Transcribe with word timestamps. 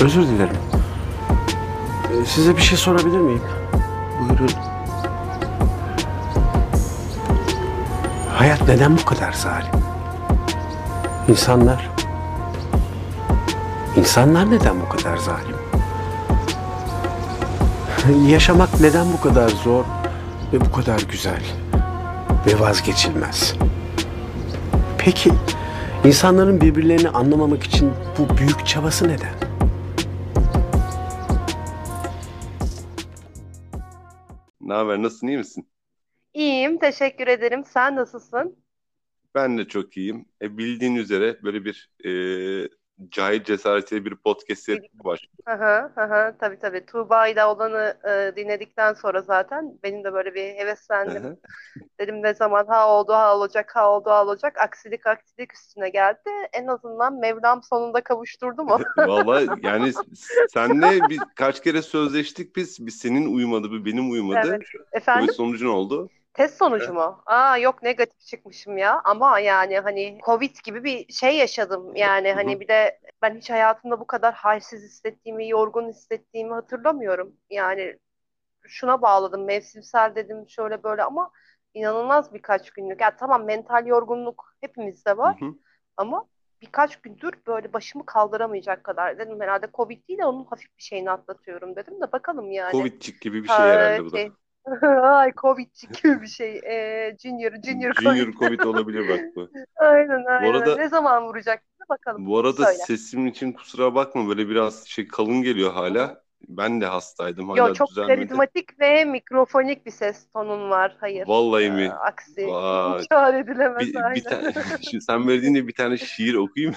Özür 0.00 0.22
dilerim. 0.22 0.56
Ee, 2.22 2.24
Size 2.26 2.56
bir 2.56 2.62
şey 2.62 2.78
sorabilir 2.78 3.18
miyim? 3.18 3.42
Buyurun. 4.20 4.50
Hayat 8.34 8.68
neden 8.68 8.98
bu 8.98 9.04
kadar 9.04 9.32
zalim? 9.32 9.70
İnsanlar... 11.28 11.90
İnsanlar 13.96 14.50
neden 14.50 14.74
bu 14.80 14.88
kadar 14.88 15.16
zalim? 15.16 15.56
Yaşamak 18.28 18.80
neden 18.80 19.06
bu 19.12 19.20
kadar 19.20 19.48
zor 19.48 19.84
ve 20.52 20.60
bu 20.60 20.72
kadar 20.72 21.00
güzel 21.10 21.42
ve 22.46 22.60
vazgeçilmez? 22.60 23.54
Peki 24.98 25.30
insanların 26.04 26.60
birbirlerini 26.60 27.08
anlamamak 27.08 27.62
için 27.62 27.92
bu 28.18 28.36
büyük 28.38 28.66
çabası 28.66 29.08
neden? 29.08 29.49
Ne 34.70 34.74
haber? 34.74 35.02
Nasılsın? 35.02 35.26
iyi 35.26 35.38
misin? 35.38 35.68
İyiyim, 36.34 36.78
teşekkür 36.78 37.26
ederim. 37.26 37.64
Sen 37.64 37.96
nasılsın? 37.96 38.64
Ben 39.34 39.58
de 39.58 39.68
çok 39.68 39.96
iyiyim. 39.96 40.26
E, 40.42 40.58
bildiğin 40.58 40.96
üzere 40.96 41.42
böyle 41.42 41.64
bir 41.64 41.90
e, 42.04 42.68
Cahil 43.10 43.44
Cesareti 43.44 44.04
bir 44.04 44.14
podcast 44.14 44.62
serisi 44.62 45.04
var. 45.04 45.28
Hı 45.46 45.54
hı 45.54 46.04
hı. 46.04 46.34
Tabii 46.40 46.58
tabii. 46.58 46.86
Tuğba 46.86 47.28
ile 47.28 47.44
olanı 47.44 47.96
e, 48.08 48.36
dinledikten 48.36 48.92
sonra 48.92 49.22
zaten 49.22 49.78
benim 49.82 50.04
de 50.04 50.12
böyle 50.12 50.34
bir 50.34 50.44
heveslendim. 50.44 51.24
hı. 51.24 51.36
Dedim 52.00 52.22
ne 52.22 52.34
zaman 52.34 52.66
ha 52.66 52.88
oldu 52.88 53.12
ha 53.12 53.36
olacak 53.36 53.72
ha 53.76 53.90
oldu 53.90 54.10
ha 54.10 54.24
olacak. 54.24 54.58
Aksilik 54.58 55.06
aksilik 55.06 55.54
üstüne 55.54 55.88
geldi. 55.88 56.30
En 56.52 56.66
azından 56.66 57.20
Mevlam 57.20 57.62
sonunda 57.62 58.00
kavuşturdu 58.00 58.64
mu? 58.64 58.78
Vallahi 58.98 59.48
yani 59.62 59.92
senle 60.48 61.08
bir 61.10 61.20
kaç 61.36 61.62
kere 61.62 61.82
sözleştik 61.82 62.56
biz. 62.56 62.86
Bir 62.86 62.90
senin 62.90 63.34
uyumadı, 63.34 63.72
bir 63.72 63.84
benim 63.84 64.10
uyumadı. 64.10 64.38
Evet. 64.48 64.60
Böyle 64.74 64.84
Efendim? 64.92 65.34
sonucu 65.34 65.66
ne 65.66 65.70
oldu? 65.70 66.10
Test 66.34 66.58
sonucu 66.58 66.94
mu? 66.94 67.22
Aa 67.26 67.56
yok 67.58 67.82
negatif 67.82 68.20
çıkmışım 68.20 68.78
ya. 68.78 69.00
Ama 69.04 69.38
yani 69.40 69.78
hani 69.80 70.18
Covid 70.26 70.56
gibi 70.64 70.84
bir 70.84 71.12
şey 71.12 71.36
yaşadım. 71.36 71.96
Yani 71.96 72.32
hani 72.32 72.60
bir 72.60 72.68
de 72.68 73.00
ben 73.22 73.36
hiç 73.36 73.50
hayatımda 73.50 74.00
bu 74.00 74.06
kadar 74.06 74.34
halsiz 74.34 74.82
hissettiğimi, 74.82 75.48
yorgun 75.48 75.88
hissettiğimi 75.88 76.52
hatırlamıyorum. 76.54 77.36
Yani 77.50 77.98
şuna 78.68 79.02
bağladım. 79.02 79.44
Mevsimsel 79.44 80.14
dedim 80.14 80.48
şöyle 80.48 80.82
böyle 80.82 81.02
ama 81.02 81.30
inanılmaz 81.74 82.34
birkaç 82.34 82.70
günlük. 82.70 83.00
Ya 83.00 83.16
tamam 83.16 83.44
mental 83.44 83.86
yorgunluk 83.86 84.54
hepimizde 84.60 85.16
var 85.18 85.36
hı. 85.40 85.54
ama 85.96 86.26
birkaç 86.62 87.00
gündür 87.02 87.34
böyle 87.46 87.72
başımı 87.72 88.06
kaldıramayacak 88.06 88.84
kadar 88.84 89.18
dedim 89.18 89.40
herhalde 89.40 89.68
Covid 89.74 90.08
değil 90.08 90.18
de 90.18 90.24
onun 90.24 90.44
hafif 90.44 90.78
bir 90.78 90.82
şeyini 90.82 91.10
atlatıyorum 91.10 91.76
dedim 91.76 92.00
de 92.00 92.12
bakalım 92.12 92.52
yani. 92.52 92.72
Covidçik 92.72 93.20
gibi 93.20 93.42
bir 93.42 93.48
şey 93.48 93.56
Ha, 93.56 93.68
herhalde 93.72 94.04
bu 94.04 94.12
da. 94.12 94.18
şey. 94.18 94.32
Ay 95.02 95.32
Covid'cik 95.36 95.92
gibi 96.02 96.22
bir 96.22 96.26
şey. 96.26 96.56
Ee, 96.58 97.16
junior, 97.22 97.52
junior 97.62 97.94
Junior 97.94 98.32
Covid. 98.34 98.34
Covid 98.34 98.62
olabilir 98.64 99.08
bak 99.08 99.36
bu. 99.36 99.50
Aynen 99.76 100.24
Bu 100.38 100.50
aynen. 100.50 100.50
arada 100.50 100.78
Ne 100.78 100.88
zaman 100.88 101.24
vuracak 101.24 101.64
bakalım. 101.90 102.24
bu 102.24 102.38
arada 102.38 102.66
Söyle. 102.66 102.86
sesim 102.86 103.26
için 103.26 103.52
kusura 103.52 103.94
bakma 103.94 104.28
böyle 104.28 104.48
biraz 104.48 104.86
şey 104.86 105.08
kalın 105.08 105.42
geliyor 105.42 105.72
hala. 105.72 106.22
Ben 106.48 106.80
de 106.80 106.86
hastaydım 106.86 107.48
Yo 107.52 107.68
hala 107.68 107.72
çok 107.72 107.90
düzelmedi. 107.90 108.40
karizmatik 108.40 108.80
ve 108.80 109.04
mikrofonik 109.04 109.86
bir 109.86 109.90
ses 109.90 110.28
tonun 110.30 110.70
var. 110.70 110.96
Hayır. 111.00 111.28
Vallahi 111.28 111.70
Ee, 111.70 111.70
mi? 111.70 112.00
aksi 112.08 112.42
Vay. 112.42 113.06
inkar 113.10 113.34
edilemez 113.34 113.88
Bir, 113.88 114.14
bir 114.14 114.24
aynen. 114.24 114.24
tane 114.26 114.52
Şimdi 114.82 115.04
sen 115.04 115.28
verdiğinde 115.28 115.68
bir 115.68 115.74
tane 115.74 115.98
şiir 115.98 116.34
okuyayım. 116.34 116.74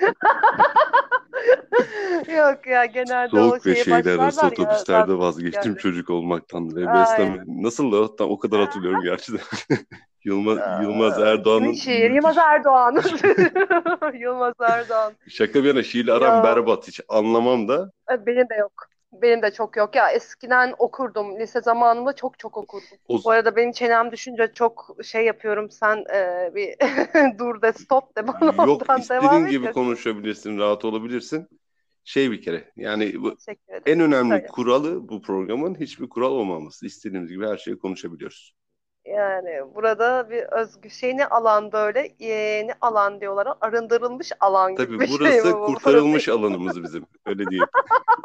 Yok 2.36 2.66
ya 2.66 2.84
genelde 2.84 3.40
o 3.40 3.48
Soğuk 3.50 3.66
ve 3.66 3.74
şeye 3.74 3.84
şeyler 3.84 4.18
arası 4.18 4.44
ya 4.44 4.50
otobüslerde 4.50 5.18
vazgeçtim 5.18 5.72
yani. 5.72 5.78
çocuk 5.78 6.10
olmaktan 6.10 6.76
ve 6.76 6.80
Aynen. 6.80 6.94
besleme. 6.94 7.44
Nasıl 7.46 7.92
da 7.92 8.16
tam 8.16 8.30
o 8.30 8.38
kadar 8.38 8.60
hatırlıyorum 8.60 9.02
gerçekten. 9.02 9.46
Yılmaz, 10.24 10.58
Yılmaz 10.82 11.18
Erdoğan'ın 11.18 11.72
şiiri? 11.72 12.14
Yılmaz 12.14 12.38
Erdoğan. 12.38 12.94
Yılmaz 14.14 14.54
Erdoğan. 14.60 15.12
şaka 15.28 15.64
bir 15.64 15.68
yana 15.68 15.82
şiirle 15.82 16.12
aram 16.12 16.36
Ya 16.36 16.44
berbat 16.44 16.88
hiç 16.88 17.00
anlamam 17.08 17.68
da 17.68 17.90
e, 18.12 18.26
benim 18.26 18.48
de 18.48 18.54
yok. 18.54 18.89
Benim 19.12 19.42
de 19.42 19.52
çok 19.52 19.76
yok. 19.76 19.94
Ya 19.94 20.10
eskiden 20.10 20.74
okurdum. 20.78 21.40
Lise 21.40 21.60
zamanında 21.60 22.12
çok 22.12 22.38
çok 22.38 22.56
okurdum. 22.56 22.88
o 23.08 23.24
Bu 23.24 23.30
arada 23.30 23.56
benim 23.56 23.72
çenem 23.72 24.12
düşünce 24.12 24.52
çok 24.54 24.96
şey 25.04 25.24
yapıyorum. 25.24 25.70
Sen 25.70 26.04
e, 26.14 26.50
bir 26.54 26.74
dur 27.38 27.62
de 27.62 27.72
stop 27.72 28.16
de 28.16 28.28
bana 28.28 28.66
yok 28.66 28.82
ondan 28.90 29.08
devam 29.08 29.46
gibi 29.46 29.66
et. 29.66 29.74
konuşabilirsin 29.74 30.58
rahat 30.58 30.84
olabilirsin. 30.84 31.48
Şey 32.04 32.30
bir 32.30 32.42
kere 32.42 32.72
yani 32.76 33.22
bu 33.22 33.36
en 33.86 34.00
önemli 34.00 34.30
Söyle. 34.30 34.46
kuralı 34.46 35.08
bu 35.08 35.22
programın 35.22 35.80
hiçbir 35.80 36.08
kural 36.08 36.32
olmaması. 36.32 36.86
İstediğimiz 36.86 37.30
gibi 37.30 37.46
her 37.46 37.56
şeyi 37.56 37.78
konuşabiliyoruz. 37.78 38.54
Yani 39.16 39.74
burada 39.74 40.30
bir 40.30 40.42
özgü 40.42 40.90
şey 40.90 41.16
ne 41.16 41.26
alan 41.26 41.72
böyle 41.72 42.00
e, 42.20 42.66
ne 42.66 42.74
alan 42.80 43.20
diyorlar 43.20 43.48
arındırılmış 43.60 44.32
alan 44.40 44.76
gibi 44.76 44.86
Tabii 44.86 45.06
şey 45.08 45.18
burası 45.18 45.44
bu. 45.44 45.58
Burası 45.60 45.74
kurtarılmış 45.74 46.28
alanımız 46.28 46.82
bizim. 46.82 47.06
Öyle 47.26 47.46
diyeyim. 47.46 47.68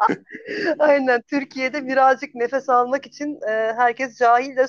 Aynen 0.78 1.22
Türkiye'de 1.22 1.86
birazcık 1.86 2.34
nefes 2.34 2.68
almak 2.68 3.06
için 3.06 3.40
e, 3.48 3.72
herkes 3.76 4.18
cahil 4.18 4.56
de 4.56 4.66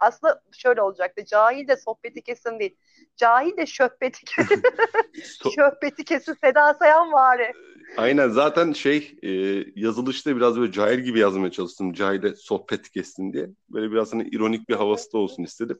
aslında 0.00 0.42
şöyle 0.52 0.82
olacaktı. 0.82 1.24
Cahil 1.24 1.68
de 1.68 1.76
sohbeti 1.76 2.22
kesin 2.22 2.58
değil. 2.58 2.76
Cahil 3.16 3.56
de 3.56 3.66
şöhbeti 3.66 4.24
kesin. 4.24 4.62
Şöhbeti 5.54 6.04
kesin 6.04 6.34
Seda 6.44 6.74
Sayan 6.74 7.12
vari. 7.12 7.52
Aynen 7.96 8.28
zaten 8.28 8.72
şey 8.72 9.14
e, 9.22 9.30
yazılışta 9.76 10.36
biraz 10.36 10.56
böyle 10.56 10.72
cahil 10.72 10.98
gibi 10.98 11.18
yazmaya 11.18 11.50
çalıştım. 11.50 11.92
Cahile 11.92 12.36
sohbet 12.36 12.90
kessin 12.90 13.32
diye. 13.32 13.50
Böyle 13.70 13.92
biraz 13.92 14.12
hani 14.12 14.28
ironik 14.28 14.68
bir 14.68 14.74
havası 14.74 15.12
da 15.12 15.18
olsun 15.18 15.42
istedim. 15.42 15.78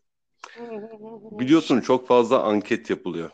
Biliyorsun 1.31 1.81
çok 1.81 2.07
fazla 2.09 2.43
anket 2.43 2.91
yapılıyor. 2.91 3.31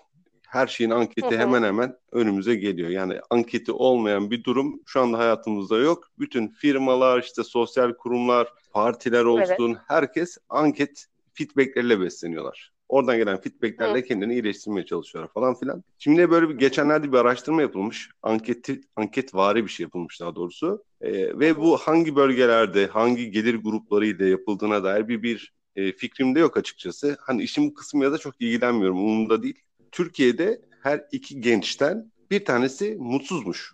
Her 0.48 0.66
şeyin 0.66 0.90
anketi 0.90 1.36
hemen 1.38 1.62
hemen 1.62 1.96
önümüze 2.12 2.54
geliyor. 2.54 2.88
Yani 2.88 3.20
anketi 3.30 3.72
olmayan 3.72 4.30
bir 4.30 4.44
durum 4.44 4.80
şu 4.86 5.00
anda 5.00 5.18
hayatımızda 5.18 5.78
yok. 5.78 6.04
Bütün 6.18 6.48
firmalar, 6.48 7.22
işte 7.22 7.44
sosyal 7.44 7.92
kurumlar, 7.92 8.48
partiler 8.72 9.18
Evet. 9.18 9.60
olsun 9.60 9.76
herkes 9.88 10.38
anket 10.48 11.06
feedbackleriyle 11.34 12.00
besleniyorlar. 12.00 12.72
Oradan 12.88 13.16
gelen 13.16 13.40
feedbacklerle 13.40 14.04
kendini 14.04 14.32
iyileştirmeye 14.32 14.86
çalışıyorlar 14.86 15.32
falan 15.32 15.54
filan. 15.54 15.84
Şimdi 15.98 16.30
böyle 16.30 16.48
bir 16.48 16.54
geçenlerde 16.54 17.12
bir 17.12 17.16
araştırma 17.16 17.62
yapılmış. 17.62 18.10
Anketi, 18.22 18.80
anketvari 18.96 19.64
bir 19.64 19.70
şey 19.70 19.84
yapılmış 19.84 20.20
daha 20.20 20.34
doğrusu. 20.34 20.84
Hı 21.02 21.08
ve 21.40 21.56
bu 21.56 21.76
hangi 21.76 22.16
bölgelerde, 22.16 22.86
hangi 22.86 23.30
gelir 23.30 23.54
gruplarıyla 23.54 24.26
yapıldığına 24.26 24.84
dair 24.84 25.08
bir 25.08 25.22
bir 25.22 25.52
e, 25.76 25.92
fikrim 25.92 26.34
de 26.34 26.40
yok 26.40 26.56
açıkçası. 26.56 27.16
Hani 27.20 27.42
işin 27.42 27.70
bu 27.70 27.74
kısmıyla 27.74 28.12
da 28.12 28.18
çok 28.18 28.40
ilgilenmiyorum. 28.40 28.98
Umurumda 28.98 29.42
değil. 29.42 29.60
Türkiye'de 29.92 30.60
her 30.82 31.04
iki 31.12 31.40
gençten 31.40 32.12
bir 32.30 32.44
tanesi 32.44 32.96
mutsuzmuş. 33.00 33.72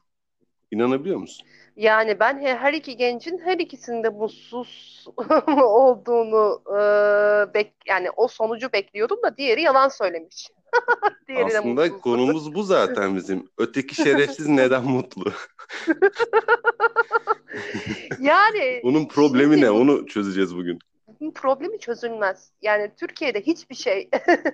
İnanabiliyor 0.70 1.18
musun? 1.18 1.46
Yani 1.76 2.20
ben 2.20 2.40
he- 2.40 2.56
her 2.56 2.72
iki 2.72 2.96
gencin 2.96 3.38
her 3.38 3.58
ikisinde 3.58 4.08
mutsuz 4.08 5.04
olduğunu 5.62 6.62
e, 6.68 6.78
bek 7.54 7.72
yani 7.86 8.10
o 8.16 8.28
sonucu 8.28 8.72
bekliyordum 8.72 9.22
da 9.22 9.36
diğeri 9.36 9.62
yalan 9.62 9.88
söylemiş. 9.88 10.48
Diğeri 11.28 11.44
Aslında 11.44 11.98
konumuz 11.98 12.54
bu 12.54 12.62
zaten 12.62 13.16
bizim. 13.16 13.48
Öteki 13.58 13.94
şerefsiz 13.94 14.48
neden 14.48 14.84
mutlu? 14.84 15.32
Yani 18.20 18.80
Onun 18.84 19.08
problemi 19.08 19.54
şimdi 19.54 19.66
ne? 19.66 19.70
Onu 19.70 20.06
çözeceğiz 20.06 20.56
bugün. 20.56 20.78
Problemi 21.32 21.78
çözülmez. 21.78 22.52
Yani 22.62 22.92
Türkiye'de 22.96 23.40
hiçbir 23.40 23.74
şey 23.74 24.10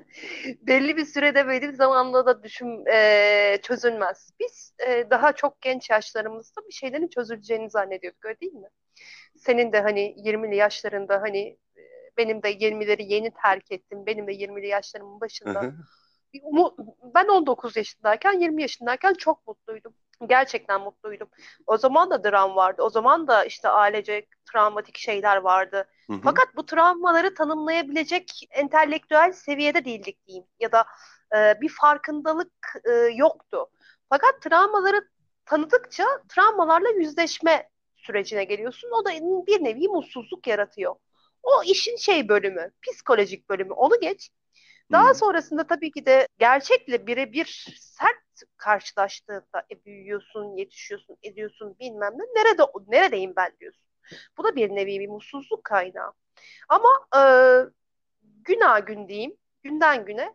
belli 0.63 0.97
bir 0.97 1.05
sürede 1.05 1.47
belli 1.49 1.69
bir 1.69 1.73
zamanda 1.73 2.27
da 2.27 2.43
düşün 2.43 2.85
e, 2.93 3.59
çözülmez. 3.63 4.31
Biz 4.41 4.75
e, 4.89 5.11
daha 5.11 5.33
çok 5.33 5.61
genç 5.61 5.91
yaşlarımızda 5.91 6.61
bir 6.69 6.73
şeylerin 6.73 7.09
çözüleceğini 7.09 7.71
zannediyorduk 7.71 8.25
öyle 8.25 8.41
değil 8.41 8.53
mi? 8.53 8.69
Senin 9.37 9.73
de 9.73 9.81
hani 9.81 10.15
20'li 10.17 10.57
yaşlarında 10.57 11.23
hani 11.23 11.39
e, 11.77 11.81
benim 12.17 12.43
de 12.43 12.51
20'leri 12.51 13.03
yeni 13.13 13.31
terk 13.43 13.73
ettim. 13.73 14.07
Benim 14.07 14.27
de 14.27 14.33
20'li 14.33 14.67
yaşlarımın 14.69 15.17
Hı 15.17 15.21
başında. 15.21 15.61
hı. 15.61 15.75
Bir 16.33 16.43
umu- 16.43 16.77
ben 17.15 17.29
19 17.29 17.77
yaşındayken 17.77 18.33
20 18.41 18.63
yaşındayken 18.63 19.15
çok 19.15 19.47
mutluydum. 19.47 19.95
Gerçekten 20.29 20.81
mutluydum. 20.81 21.29
O 21.67 21.77
zaman 21.77 22.11
da 22.11 22.25
dram 22.25 22.57
vardı. 22.57 22.83
O 22.83 22.91
zaman 22.91 23.29
da 23.29 23.45
işte 23.45 23.69
ailece 23.69 24.27
travmatik 24.53 24.99
şeyler 24.99 25.37
vardı. 25.37 25.89
Hı 26.11 26.15
hı. 26.15 26.21
Fakat 26.25 26.57
bu 26.57 26.67
travmaları 26.67 27.35
tanımlayabilecek 27.35 28.49
entelektüel 28.51 29.33
seviyede 29.33 29.85
değildik 29.85 30.27
diyeyim. 30.27 30.47
Ya 30.61 30.73
da 30.73 30.85
e, 31.37 31.61
bir 31.61 31.69
farkındalık 31.69 32.53
e, 32.85 32.93
yoktu. 33.15 33.71
Fakat 34.09 34.43
travmaları 34.43 35.09
tanıdıkça 35.45 36.05
travmalarla 36.29 36.89
yüzleşme 36.89 37.69
sürecine 37.97 38.45
geliyorsun. 38.45 38.91
O 38.91 39.05
da 39.05 39.11
bir 39.47 39.65
nevi 39.65 39.89
mutsuzluk 39.89 40.47
yaratıyor. 40.47 40.95
O 41.43 41.63
işin 41.63 41.97
şey 41.97 42.29
bölümü, 42.29 42.71
psikolojik 42.83 43.51
bölümü. 43.51 43.73
Onu 43.73 44.01
geç. 44.01 44.31
Daha 44.93 45.15
sonrasında 45.15 45.67
tabii 45.67 45.91
ki 45.91 46.07
de 46.07 46.29
gerçekle 46.39 47.07
birebir 47.07 47.77
sert 47.81 48.51
karşılaştığında 48.57 49.63
e, 49.73 49.85
büyüyorsun, 49.85 50.57
yetişiyorsun, 50.57 51.17
ediyorsun 51.23 51.77
bilmem 51.81 52.13
ne. 52.19 52.43
Nerede 52.43 52.63
neredeyim 52.89 53.33
ben 53.37 53.53
diyorsun. 53.61 53.90
Bu 54.39 54.45
da 54.45 54.57
bir 54.57 54.71
nevi 54.71 55.01
bir 55.01 55.09
mutsuzluk 55.09 55.65
kaynağı. 55.65 56.13
Ama 56.69 56.89
e, 57.17 57.21
gün 58.45 58.61
gün 58.87 59.09
diyeyim, 59.09 59.37
günden 59.63 60.05
güne 60.05 60.35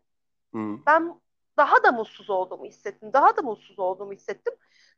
Hı. 0.53 0.77
ben 0.85 1.21
daha 1.57 1.83
da 1.83 1.91
mutsuz 1.91 2.29
olduğumu 2.29 2.65
hissettim. 2.65 3.13
Daha 3.13 3.37
da 3.37 3.41
mutsuz 3.41 3.79
olduğumu 3.79 4.13
hissettim. 4.13 4.53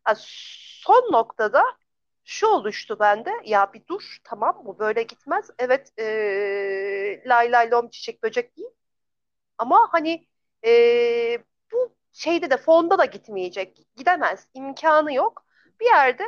Yani 0.07 0.17
son 0.19 1.11
noktada 1.11 1.63
şu 2.25 2.47
oluştu 2.47 2.97
bende. 2.99 3.31
Ya 3.45 3.73
bir 3.73 3.87
dur 3.87 4.17
tamam 4.23 4.61
bu 4.65 4.79
böyle 4.79 5.03
gitmez. 5.03 5.49
Evet 5.59 5.99
e, 5.99 7.23
lay 7.25 7.51
lay 7.51 7.71
lom 7.71 7.89
çiçek 7.89 8.23
böcek 8.23 8.57
değil. 8.57 8.69
Ama 9.57 9.89
hani 9.91 10.27
e, 10.65 10.71
bu 11.71 11.95
şeyde 12.13 12.49
de 12.49 12.57
fonda 12.57 12.97
da 12.97 13.05
gitmeyecek. 13.05 13.87
Gidemez. 13.95 14.47
imkanı 14.53 15.13
yok. 15.13 15.45
Bir 15.79 15.85
yerde 15.85 16.23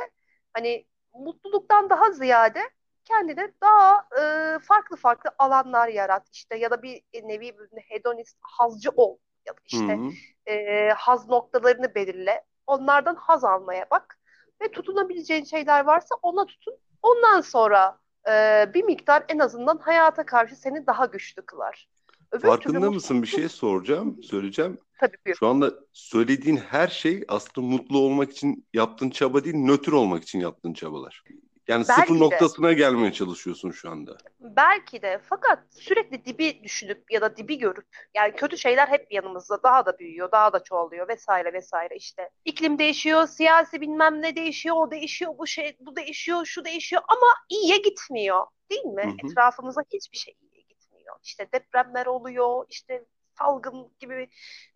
hani 0.54 0.86
mutluluktan 1.14 1.90
daha 1.90 2.10
ziyade 2.10 2.60
kendine 3.04 3.52
daha 3.62 4.04
e, 4.20 4.58
farklı 4.58 4.96
farklı 4.96 5.30
alanlar 5.38 5.88
yarat. 5.88 6.28
İşte 6.32 6.58
ya 6.58 6.70
da 6.70 6.82
bir 6.82 7.02
nevi 7.22 7.58
bir 7.58 7.80
hedonist 7.88 8.38
hazcı 8.42 8.90
ol 8.90 9.16
ya 9.46 9.54
da 9.54 9.60
işte 9.64 9.98
e, 10.46 10.88
haz 10.88 11.28
noktalarını 11.28 11.94
belirle. 11.94 12.44
Onlardan 12.66 13.14
haz 13.14 13.44
almaya 13.44 13.86
bak 13.90 14.18
ve 14.62 14.70
tutunabileceğin 14.70 15.44
şeyler 15.44 15.84
varsa 15.84 16.14
ona 16.22 16.46
tutun. 16.46 16.74
Ondan 17.02 17.40
sonra 17.40 17.98
e, 18.28 18.66
bir 18.74 18.84
miktar 18.84 19.24
en 19.28 19.38
azından 19.38 19.78
hayata 19.78 20.26
karşı 20.26 20.56
seni 20.56 20.86
daha 20.86 21.06
güçlü 21.06 21.42
kılar. 21.42 21.88
Öbür 22.32 22.48
Farkında 22.48 22.90
mısın? 22.90 23.22
Bir 23.22 23.26
şey 23.26 23.48
soracağım, 23.48 24.22
söyleyeceğim. 24.22 24.78
Tabii 25.00 25.16
buyur. 25.26 25.36
Şu 25.36 25.46
anda 25.46 25.74
söylediğin 25.92 26.56
her 26.56 26.88
şey 26.88 27.24
aslında 27.28 27.66
mutlu 27.66 27.98
olmak 27.98 28.32
için 28.32 28.66
yaptığın 28.72 29.10
çaba 29.10 29.44
değil, 29.44 29.56
nötr 29.56 29.92
olmak 29.92 30.22
için 30.22 30.40
yaptığın 30.40 30.72
çabalar. 30.72 31.24
Yani 31.68 31.84
Belki 31.88 32.00
sıfır 32.00 32.14
de. 32.14 32.18
noktasına 32.18 32.72
gelmeye 32.72 33.12
çalışıyorsun 33.12 33.70
şu 33.70 33.90
anda. 33.90 34.16
Belki 34.40 35.02
de 35.02 35.20
fakat 35.28 35.58
sürekli 35.70 36.24
dibi 36.24 36.60
düşünüp 36.64 37.10
ya 37.10 37.20
da 37.20 37.36
dibi 37.36 37.58
görüp 37.58 37.86
yani 38.14 38.32
kötü 38.32 38.58
şeyler 38.58 38.88
hep 38.88 39.12
yanımızda 39.12 39.62
daha 39.62 39.86
da 39.86 39.98
büyüyor, 39.98 40.32
daha 40.32 40.52
da 40.52 40.62
çoğalıyor 40.62 41.08
vesaire 41.08 41.52
vesaire 41.52 41.96
işte. 41.96 42.30
İklim 42.44 42.78
değişiyor, 42.78 43.26
siyasi 43.26 43.80
bilmem 43.80 44.22
ne 44.22 44.36
değişiyor, 44.36 44.76
o 44.78 44.90
değişiyor, 44.90 45.34
bu 45.38 45.46
şey 45.46 45.76
bu 45.80 45.96
değişiyor, 45.96 46.46
şu 46.46 46.64
değişiyor 46.64 47.02
ama 47.08 47.26
iyiye 47.48 47.76
gitmiyor 47.76 48.46
değil 48.70 48.84
mi? 48.84 49.02
Hı 49.02 49.08
hı. 49.08 49.30
Etrafımıza 49.30 49.80
hiçbir 49.94 50.18
şey 50.18 50.34
iyiye 50.40 50.62
gitmiyor. 50.68 51.16
İşte 51.22 51.48
depremler 51.52 52.06
oluyor, 52.06 52.64
işte 52.68 53.04
salgın 53.40 53.92
gibi 54.00 54.28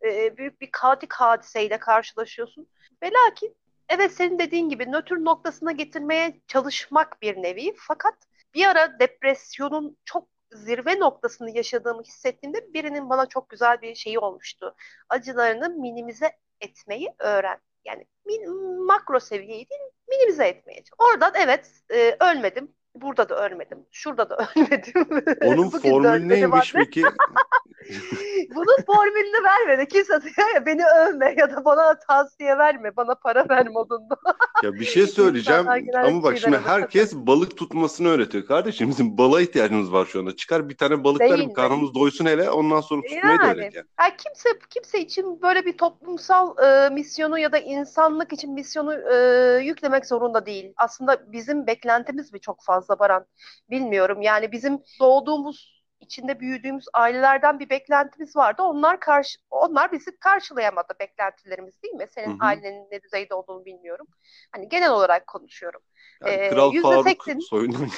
e, 0.05 0.37
büyük 0.37 0.61
bir 0.61 0.71
kaotik 0.73 1.13
hadiseyle 1.13 1.79
karşılaşıyorsun. 1.79 2.69
Ve 3.03 3.11
lakin 3.13 3.57
evet 3.89 4.13
senin 4.13 4.39
dediğin 4.39 4.69
gibi 4.69 4.93
nötr 4.93 5.15
noktasına 5.15 5.73
getirmeye 5.73 6.41
çalışmak 6.47 7.23
bir 7.23 7.37
nevi. 7.37 7.75
Fakat 7.77 8.15
bir 8.55 8.67
ara 8.67 8.99
depresyonun 8.99 9.97
çok 10.05 10.29
zirve 10.53 10.99
noktasını 11.01 11.51
yaşadığımı 11.51 12.03
hissettiğimde 12.03 12.75
birinin 12.75 13.11
bana 13.11 13.27
çok 13.27 13.49
güzel 13.49 13.83
bir 13.83 13.95
şeyi 13.95 14.19
olmuştu. 14.19 14.75
Acılarını 15.09 15.69
minimize 15.69 16.33
etmeyi 16.61 17.15
öğren. 17.19 17.59
Yani 17.85 18.07
min, 18.27 18.51
makro 18.87 19.21
seviyeyi 19.21 19.69
değil, 19.71 19.81
minimize 20.09 20.49
etmeye. 20.49 20.83
Oradan 20.99 21.33
evet 21.37 21.71
e, 21.91 22.17
ölmedim. 22.21 22.75
Burada 22.95 23.29
da 23.29 23.47
ölmedim. 23.47 23.79
Şurada 23.93 24.31
da 24.31 24.49
ölmedim. 24.57 25.07
Onun 25.45 25.71
formülü 25.83 26.29
neymiş 26.29 26.73
peki? 26.73 27.03
Bunun 28.55 28.83
formülünü 28.87 29.45
vermedi. 29.45 29.89
Kimse 29.89 30.23
diyor 30.23 30.55
ya 30.55 30.67
beni 30.67 30.83
övme 30.87 31.35
ya 31.39 31.51
da 31.51 31.65
bana 31.65 31.99
tavsiye 31.99 32.59
verme. 32.59 32.97
Bana 32.97 33.15
para 33.15 33.49
ver 33.49 33.69
modunda. 33.69 34.17
ya 34.63 34.73
bir 34.73 34.85
şey 34.85 35.07
söyleyeceğim 35.07 35.69
ama 35.95 36.23
bak 36.23 36.39
şimdi 36.39 36.59
herkes 36.59 37.15
balık 37.15 37.57
tutmasını 37.57 38.09
öğretiyor. 38.09 38.47
Kardeşim 38.47 38.89
bizim 38.89 39.19
balığa 39.19 39.41
ihtiyacımız 39.41 39.93
var 39.93 40.07
şu 40.07 40.21
anda. 40.21 40.37
Çıkar 40.37 40.69
bir 40.69 40.77
tane 40.77 41.05
balık 41.05 41.57
karnımız 41.57 41.95
doysun 41.95 42.27
hele 42.27 42.51
ondan 42.51 42.81
sonra 42.81 43.03
tutmayı 43.03 43.25
yani, 43.25 43.39
da 43.39 43.47
öğret 43.47 43.75
yani. 43.75 43.87
yani. 44.01 44.15
Kimse, 44.19 44.49
kimse 44.71 45.01
için 45.01 45.43
böyle 45.43 45.65
bir 45.65 45.79
toplumsal 45.79 46.59
e, 46.59 46.89
misyonu 46.91 47.39
ya 47.39 47.53
da 47.53 47.59
insanlık 47.59 48.33
için 48.33 48.53
misyonu 48.53 48.95
e, 48.95 49.17
yüklemek 49.65 50.07
zorunda 50.07 50.47
değil. 50.47 50.73
Aslında 50.77 51.33
bizim 51.33 51.67
beklentimiz 51.67 52.33
mi 52.33 52.41
çok 52.41 52.63
fazla 52.63 52.84
Baran? 52.89 53.27
Bilmiyorum. 53.71 54.23
Yani 54.23 54.53
bizim 54.53 54.79
doğduğumuz 55.01 55.85
içinde 56.01 56.41
büyüdüğümüz 56.41 56.85
ailelerden 56.95 57.59
bir 57.59 57.71
beklentimiz 57.71 58.37
vardı. 58.37 58.63
Onlar 58.63 59.01
karşı 59.01 59.39
onlar 59.51 59.93
bizi 59.93 60.19
karşılayamadı 60.19 60.95
beklentilerimiz 61.01 61.83
değil 61.83 61.95
mi? 61.95 62.07
Senin 62.11 62.31
hı 62.31 62.33
hı. 62.33 62.39
ailenin 62.41 62.89
ne 62.91 63.03
düzeyde 63.03 63.35
olduğunu 63.35 63.65
bilmiyorum. 63.65 64.07
Hani 64.53 64.69
genel 64.69 64.91
olarak 64.91 65.27
konuşuyorum. 65.27 65.81
Yani 66.27 66.35
ee, 66.35 66.51
Kral 66.51 66.73
Faruk 66.83 67.43
soyundan 67.49 67.91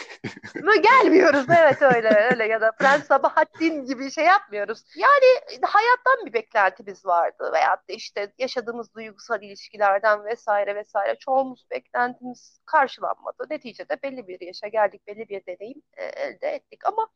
gelmiyoruz 0.82 1.46
evet 1.58 1.82
öyle 1.82 2.28
öyle 2.30 2.46
ya 2.46 2.60
da 2.60 2.72
Prens 2.72 3.06
Sabahattin 3.06 3.86
gibi 3.86 4.10
şey 4.10 4.24
yapmıyoruz. 4.24 4.82
Yani 4.96 5.60
hayattan 5.62 6.26
bir 6.26 6.32
beklentimiz 6.32 7.06
vardı 7.06 7.50
veya 7.54 7.76
işte 7.88 8.32
yaşadığımız 8.38 8.94
duygusal 8.94 9.42
ilişkilerden 9.42 10.24
vesaire 10.24 10.74
vesaire 10.74 11.16
çoğumuz 11.18 11.66
beklentimiz 11.70 12.60
karşılanmadı. 12.66 13.46
Neticede 13.50 13.98
belli 14.02 14.28
bir 14.28 14.40
yaşa 14.40 14.68
geldik, 14.68 15.06
belli 15.06 15.28
bir 15.28 15.46
deneyim 15.46 15.82
e, 15.96 16.04
elde 16.04 16.48
ettik 16.48 16.86
ama 16.86 17.08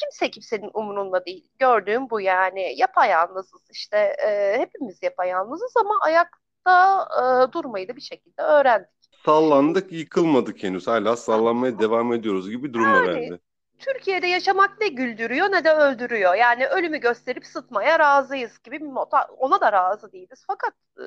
kimse 0.00 0.30
kimsenin 0.30 0.70
umurunda 0.74 1.24
değil. 1.24 1.48
Gördüğüm 1.58 2.10
bu 2.10 2.20
yani 2.20 2.74
yapayalnızız 2.76 3.60
işte 3.70 3.96
e, 4.26 4.58
hepimiz 4.58 5.02
yapayalnızız 5.02 5.72
ama 5.76 5.94
ayakta 6.02 7.08
e, 7.18 7.52
durmayı 7.52 7.88
da 7.88 7.96
bir 7.96 8.00
şekilde 8.00 8.42
öğrendik 8.42 9.03
sallandık, 9.24 9.92
yıkılmadık 9.92 10.62
henüz. 10.62 10.86
Hala 10.86 11.16
sallanmaya 11.16 11.78
devam 11.78 12.12
ediyoruz 12.12 12.50
gibi 12.50 12.74
durum 12.74 12.92
var 12.92 13.04
yani, 13.04 13.20
bende. 13.20 13.38
Türkiye'de 13.78 14.26
yaşamak 14.26 14.80
ne 14.80 14.88
güldürüyor 14.88 15.52
ne 15.52 15.64
de 15.64 15.72
öldürüyor. 15.72 16.34
Yani 16.34 16.66
ölümü 16.66 16.98
gösterip 16.98 17.46
sıtmaya 17.46 17.98
razıyız 17.98 18.58
gibi 18.62 18.80
bir 18.80 18.86
mota. 18.86 19.26
Ona 19.38 19.60
da 19.60 19.72
razı 19.72 20.12
değiliz. 20.12 20.44
Fakat 20.46 20.72
e, 20.98 21.04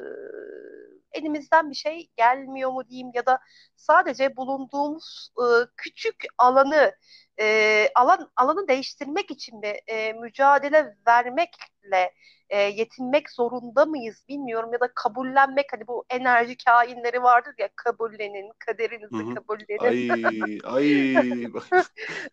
elimizden 1.12 1.70
bir 1.70 1.76
şey 1.76 2.10
gelmiyor 2.18 2.72
mu 2.72 2.90
diyeyim 2.90 3.12
ya 3.14 3.26
da 3.26 3.40
sadece 3.76 4.36
bulunduğumuz 4.36 5.30
e, 5.38 5.46
küçük 5.78 6.16
alanı 6.38 6.92
e, 7.40 7.90
alan 7.96 8.32
alanı 8.36 8.68
değiştirmek 8.68 9.32
için 9.32 9.62
de 9.62 9.82
e, 9.88 10.14
mücadele 10.14 10.96
vermekle 11.08 12.14
e, 12.50 12.62
yetinmek 12.62 13.30
zorunda 13.32 13.86
mıyız 13.86 14.24
bilmiyorum 14.30 14.70
ya 14.74 14.80
da 14.80 14.88
kabullenmek 14.96 15.66
hani 15.74 15.88
bu 15.88 16.06
enerji 16.10 16.58
kainleri 16.58 17.24
vardır 17.24 17.54
ya 17.58 17.70
kabullenin 17.76 18.52
kaderinizi 18.60 19.16
Hı-hı. 19.16 19.36
kabullenin. 19.36 20.10
Ay 20.14 20.60
ay. 20.64 21.14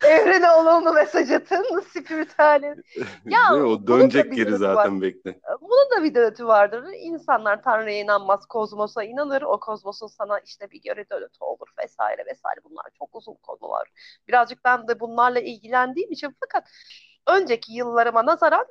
Evrene 0.03 0.51
olumlu 0.51 0.93
mesaj 0.93 1.31
atın 1.31 1.79
spiritüel. 1.79 2.75
ya 3.25 3.55
o 3.55 3.87
dönecek 3.87 4.35
geri 4.35 4.57
zaten 4.57 4.95
var. 4.95 5.01
bekle. 5.01 5.39
Bunun 5.61 5.91
da 5.91 6.03
bir 6.03 6.15
dönütü 6.15 6.47
vardır. 6.47 6.83
İnsanlar 6.93 7.63
Tanrı'ya 7.63 7.99
inanmaz, 7.99 8.45
kozmosa 8.45 9.03
inanır. 9.03 9.41
O 9.41 9.59
kozmosun 9.59 10.07
sana 10.07 10.39
işte 10.39 10.71
bir 10.71 10.81
göre 10.81 11.05
dönütü 11.11 11.37
olur 11.39 11.67
vesaire 11.83 12.25
vesaire. 12.25 12.59
Bunlar 12.63 12.85
çok 12.99 13.15
uzun 13.15 13.35
konular. 13.35 13.87
Birazcık 14.27 14.65
ben 14.65 14.87
de 14.87 14.94
bunlarla 14.99 15.39
ilgilendiğim 15.39 16.11
için 16.11 16.35
fakat 16.39 16.69
önceki 17.27 17.73
yıllarıma 17.73 18.25
nazaran 18.25 18.65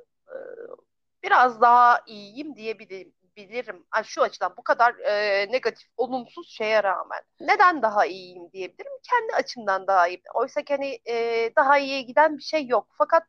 biraz 1.23 1.61
daha 1.61 2.01
iyiyim 2.07 2.57
diyebilirim. 2.57 3.13
Bilirim. 3.37 3.85
Yani 3.97 4.05
şu 4.05 4.23
açıdan 4.23 4.55
bu 4.57 4.63
kadar 4.63 4.95
e, 4.99 5.47
negatif, 5.53 5.89
olumsuz 5.97 6.49
şeye 6.49 6.83
rağmen. 6.83 7.21
Neden 7.41 7.83
daha 7.83 8.07
iyiyim 8.07 8.53
diyebilirim? 8.53 8.93
Kendi 9.11 9.33
açımdan 9.35 9.87
daha 9.87 10.09
iyiyim. 10.09 10.21
Oysa 10.35 10.63
ki 10.63 10.75
hani 10.77 10.99
e, 11.09 11.51
daha 11.57 11.79
iyiye 11.79 12.03
giden 12.03 12.39
bir 12.39 12.43
şey 12.43 12.67
yok. 12.67 12.87
Fakat 12.99 13.23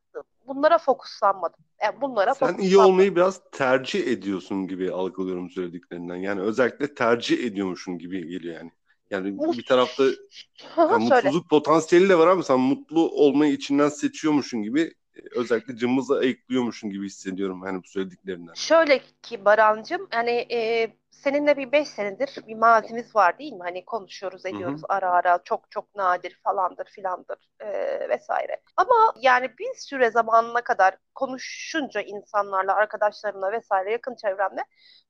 bunlara 0.47 0.77
fokuslanmadım. 0.77 1.59
Yani 1.81 2.01
bunlara 2.01 2.33
Sen 2.33 2.57
iyi 2.57 2.77
olmayı 2.77 3.15
biraz 3.15 3.41
tercih 3.51 4.07
ediyorsun 4.07 4.67
gibi 4.67 4.91
algılıyorum 4.91 5.49
söylediklerinden. 5.49 6.15
Yani 6.15 6.41
özellikle 6.41 6.93
tercih 6.93 7.45
ediyormuşsun 7.45 7.97
gibi 7.97 8.27
geliyor 8.27 8.55
yani. 8.55 8.71
Yani 9.15 9.37
bir 9.57 9.65
tarafta 9.65 10.03
yani 10.77 11.03
mutsuzluk 11.03 11.49
potansiyeli 11.49 12.09
de 12.09 12.17
var 12.17 12.27
ama 12.27 12.43
sen 12.43 12.59
mutlu 12.59 13.09
olmayı 13.11 13.53
içinden 13.53 13.89
seçiyormuşsun 13.89 14.63
gibi 14.63 14.93
özellikle 15.35 15.75
cımbızla 15.75 16.17
ayıklıyormuşsun 16.17 16.89
gibi 16.89 17.05
hissediyorum 17.05 17.61
hani 17.61 17.83
bu 17.83 17.87
söylediklerinden. 17.87 18.53
Şöyle 18.53 19.01
ki 19.21 19.45
Barancım 19.45 20.07
hani 20.11 20.47
e, 20.51 20.89
seninle 21.11 21.57
bir 21.57 21.71
beş 21.71 21.87
senedir 21.87 22.39
bir 22.47 22.55
mazimiz 22.55 23.15
var 23.15 23.39
değil 23.39 23.53
mi? 23.53 23.63
Hani 23.63 23.85
konuşuyoruz 23.85 24.45
ediyoruz 24.45 24.81
Hı-hı. 24.81 24.97
ara 24.97 25.11
ara 25.11 25.39
çok 25.43 25.71
çok 25.71 25.95
nadir 25.95 26.39
falandır 26.43 26.85
filandır 26.85 27.37
e, 27.59 27.69
vesaire. 28.09 28.61
Ama 28.77 29.13
yani 29.21 29.57
bir 29.59 29.73
süre 29.75 30.11
zamanına 30.11 30.61
kadar 30.61 30.97
konuşunca 31.15 32.01
insanlarla 32.01 32.75
arkadaşlarımla 32.75 33.51
vesaire 33.51 33.91
yakın 33.91 34.15
çevremle 34.15 34.61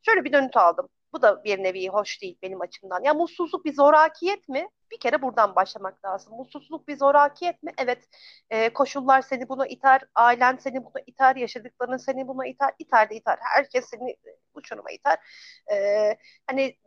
şöyle 0.06 0.24
bir 0.24 0.34
dönüt 0.34 0.58
aldım. 0.58 0.90
Bu 1.16 1.22
da 1.22 1.44
bir 1.44 1.64
nevi 1.64 1.88
hoş 1.90 2.22
değil 2.22 2.38
benim 2.42 2.62
açımdan. 2.62 3.04
Ya 3.04 3.14
mutsuzluk 3.14 3.66
bir 3.66 3.74
zorakiyet 3.74 4.50
mi? 4.50 4.70
Bir 4.92 5.00
kere 5.00 5.22
buradan 5.22 5.56
başlamak 5.56 6.06
lazım. 6.06 6.38
Mutsuzluk 6.38 6.88
bir 6.88 6.98
zorakiyet 6.98 7.64
mi? 7.64 7.72
Evet. 7.78 8.10
E, 8.50 8.70
koşullar 8.74 9.22
seni 9.22 9.50
buna 9.50 9.68
iter, 9.68 10.02
ailen 10.16 10.58
seni 10.58 10.84
buna 10.86 11.04
iter, 11.08 11.36
yaşadıkların 11.36 11.98
seni 11.98 12.28
buna 12.28 12.48
iter, 12.48 12.72
iter 12.80 13.10
de 13.10 13.16
iter. 13.16 13.38
Herkes 13.42 13.86
seni 13.90 14.16
bu 14.56 14.60
uçuruma 14.60 14.92
iter. 14.92 15.20
E, 15.72 16.18
hani 16.48 16.78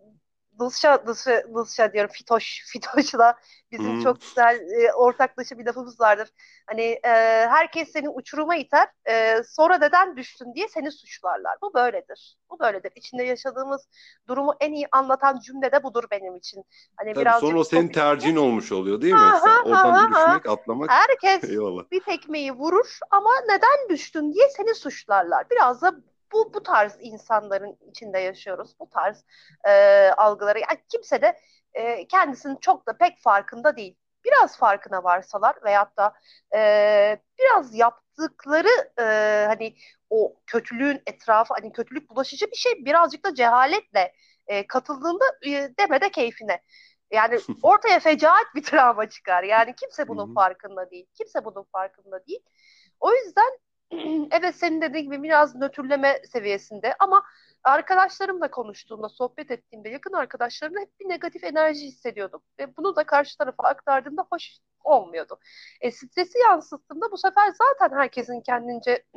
Dılşa, 0.61 1.07
Dılşa, 1.07 1.43
Dılşa 1.55 1.93
diyorum 1.93 2.11
Fitoş, 2.13 2.65
Fitoş'la 2.73 3.35
bizim 3.73 3.93
hmm. 3.93 4.03
çok 4.03 4.21
güzel 4.21 4.57
e, 4.57 4.93
ortaklaşa 4.93 5.59
bir 5.59 5.67
lafımız 5.67 6.01
vardır. 6.01 6.29
Hani 6.67 6.83
e, 6.83 7.11
herkes 7.49 7.93
seni 7.93 8.09
uçuruma 8.09 8.57
iter, 8.57 8.89
e, 9.11 9.43
sonra 9.43 9.79
neden 9.79 10.17
düştün 10.17 10.55
diye 10.55 10.69
seni 10.69 10.93
suçlarlar. 10.93 11.57
Bu 11.63 11.75
böyledir. 11.75 12.39
Bu 12.51 12.59
böyledir. 12.59 12.93
İçinde 12.95 13.23
yaşadığımız 13.23 13.89
durumu 14.29 14.55
en 14.61 14.73
iyi 14.73 14.87
anlatan 14.93 15.41
cümle 15.41 15.73
de 15.73 15.83
budur 15.83 16.05
benim 16.11 16.37
için. 16.37 16.65
Hani 16.97 17.15
Tabii 17.15 17.23
birazcık 17.23 17.51
sonra 17.51 17.65
senin 17.65 17.89
tercihin 17.89 18.37
olmuş 18.37 18.73
oluyor 18.73 19.03
değil 19.03 19.15
mi? 19.15 19.21
Ha, 19.21 19.41
Sen 19.45 19.71
oradan 19.71 20.13
ha, 20.13 20.27
düşmek, 20.27 20.49
atlamak. 20.49 20.91
Herkes 20.91 21.51
Eyvallah. 21.51 21.83
bir 21.91 22.01
tekmeyi 22.01 22.53
vurur 22.53 22.99
ama 23.11 23.31
neden 23.49 23.89
düştün 23.89 24.33
diye 24.33 24.49
seni 24.57 24.75
suçlarlar. 24.75 25.51
Biraz 25.51 25.83
da 25.83 25.93
bu 26.33 26.55
bu 26.55 26.63
tarz 26.63 26.97
insanların 27.01 27.79
içinde 27.91 28.19
yaşıyoruz. 28.19 28.75
Bu 28.81 28.91
tarz 28.91 29.25
e, 29.69 29.73
algıları. 30.17 30.59
Yani 30.59 30.79
kimse 30.89 31.23
de 31.23 31.39
e, 31.75 32.07
kendisinin 32.09 32.57
çok 32.57 32.87
da 32.87 32.97
pek 32.97 33.19
farkında 33.19 33.77
değil. 33.77 33.97
Biraz 34.25 34.59
farkına 34.59 35.05
varsalar 35.05 35.57
veyahut 35.65 35.97
da 35.97 36.15
e, 36.57 37.19
biraz 37.39 37.75
yaptıkları 37.75 38.91
e, 39.01 39.05
hani 39.49 39.75
o 40.11 40.37
kötülüğün 40.47 41.03
etrafı 41.07 41.55
hani 41.55 41.73
kötülük 41.73 42.11
bulaşıcı 42.11 42.47
bir 42.47 42.57
şey 42.57 42.85
birazcık 42.85 43.25
da 43.25 43.35
cehaletle 43.35 44.13
e, 44.47 44.67
katıldığında 44.67 45.25
e, 45.47 45.51
demede 45.79 46.11
keyfine. 46.11 46.63
Yani 47.11 47.39
ortaya 47.63 48.01
fecaat 48.01 48.55
bir 48.55 48.63
travma 48.63 49.09
çıkar. 49.09 49.43
Yani 49.43 49.75
kimse 49.77 50.09
bunun 50.09 50.35
farkında 50.35 50.91
değil. 50.91 51.07
Kimse 51.15 51.45
bunun 51.45 51.65
farkında 51.73 52.27
değil. 52.27 52.41
O 53.01 53.13
yüzden 53.15 53.59
evet 54.31 54.55
senin 54.57 54.81
dediğin 54.83 55.05
gibi 55.05 55.23
biraz 55.23 55.55
nötrleme 55.55 56.21
seviyesinde 56.33 56.95
ama 56.99 57.23
arkadaşlarımla 57.65 58.51
konuştuğumda, 58.51 59.09
sohbet 59.09 59.51
ettiğimde, 59.51 59.89
yakın 59.89 60.13
arkadaşlarımla 60.13 60.81
hep 60.81 61.01
bir 61.01 61.09
negatif 61.09 61.45
enerji 61.45 61.87
hissediyordum. 61.87 62.43
Ve 62.59 62.77
bunu 62.77 62.97
da 62.97 63.05
karşı 63.05 63.39
tarafa 63.39 63.69
aktardığımda 63.69 64.27
hoş 64.33 64.59
olmuyordu. 64.85 65.39
E, 65.81 65.91
stresi 65.91 66.39
yansıttığımda 66.39 67.11
bu 67.13 67.19
sefer 67.19 67.53
zaten 67.53 67.97
herkesin 67.97 68.41
kendince 68.41 69.05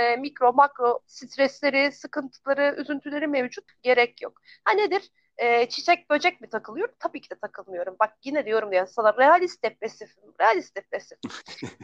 e, 0.00 0.16
mikro, 0.16 0.52
makro 0.52 1.00
stresleri, 1.06 1.92
sıkıntıları, 1.92 2.74
üzüntüleri 2.78 3.26
mevcut. 3.26 3.64
Gerek 3.82 4.22
yok. 4.22 4.40
Ha 4.64 4.72
nedir? 4.72 5.10
E, 5.38 5.68
çiçek 5.68 6.10
böcek 6.10 6.40
mi 6.40 6.48
takılıyorum? 6.48 6.94
Tabii 6.98 7.20
ki 7.20 7.30
de 7.30 7.34
takılmıyorum. 7.34 7.96
Bak 8.00 8.14
yine 8.24 8.46
diyorum 8.46 8.72
ya 8.72 8.86
sana 8.86 9.16
realist 9.18 9.64
depresifim. 9.64 10.24
Realist 10.40 10.76
depresif. 10.76 11.18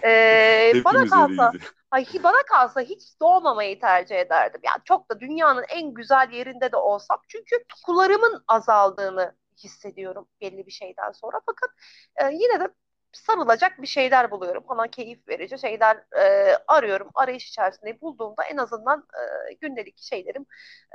E, 0.04 0.72
bana 0.84 1.06
kalsa 1.06 1.52
ay, 1.90 2.06
bana 2.22 2.42
kalsa 2.42 2.80
hiç 2.80 3.20
doğmamayı 3.20 3.80
tercih 3.80 4.16
ederdim. 4.16 4.60
Yani 4.64 4.78
çok 4.84 5.10
da 5.10 5.20
dünyanın 5.20 5.64
en 5.68 5.94
güzel 5.94 6.30
yerinde 6.32 6.72
de 6.72 6.76
olsam. 6.76 7.20
Çünkü 7.28 7.64
kullarımın 7.86 8.44
azaldığını 8.48 9.34
hissediyorum 9.64 10.28
belli 10.40 10.66
bir 10.66 10.72
şeyden 10.72 11.12
sonra. 11.12 11.40
Fakat 11.46 11.70
e, 12.16 12.34
yine 12.34 12.60
de 12.60 12.68
sarılacak 13.12 13.82
bir 13.82 13.86
şeyler 13.86 14.30
buluyorum. 14.30 14.64
Bana 14.68 14.86
keyif 14.88 15.28
verici 15.28 15.58
şeyler 15.58 15.96
e, 16.18 16.56
arıyorum. 16.68 17.10
Arayış 17.14 17.48
içerisinde 17.48 18.00
bulduğumda 18.00 18.44
en 18.44 18.56
azından 18.56 19.06
e, 19.50 19.54
gündelik 19.54 19.98
şeylerim, 19.98 20.46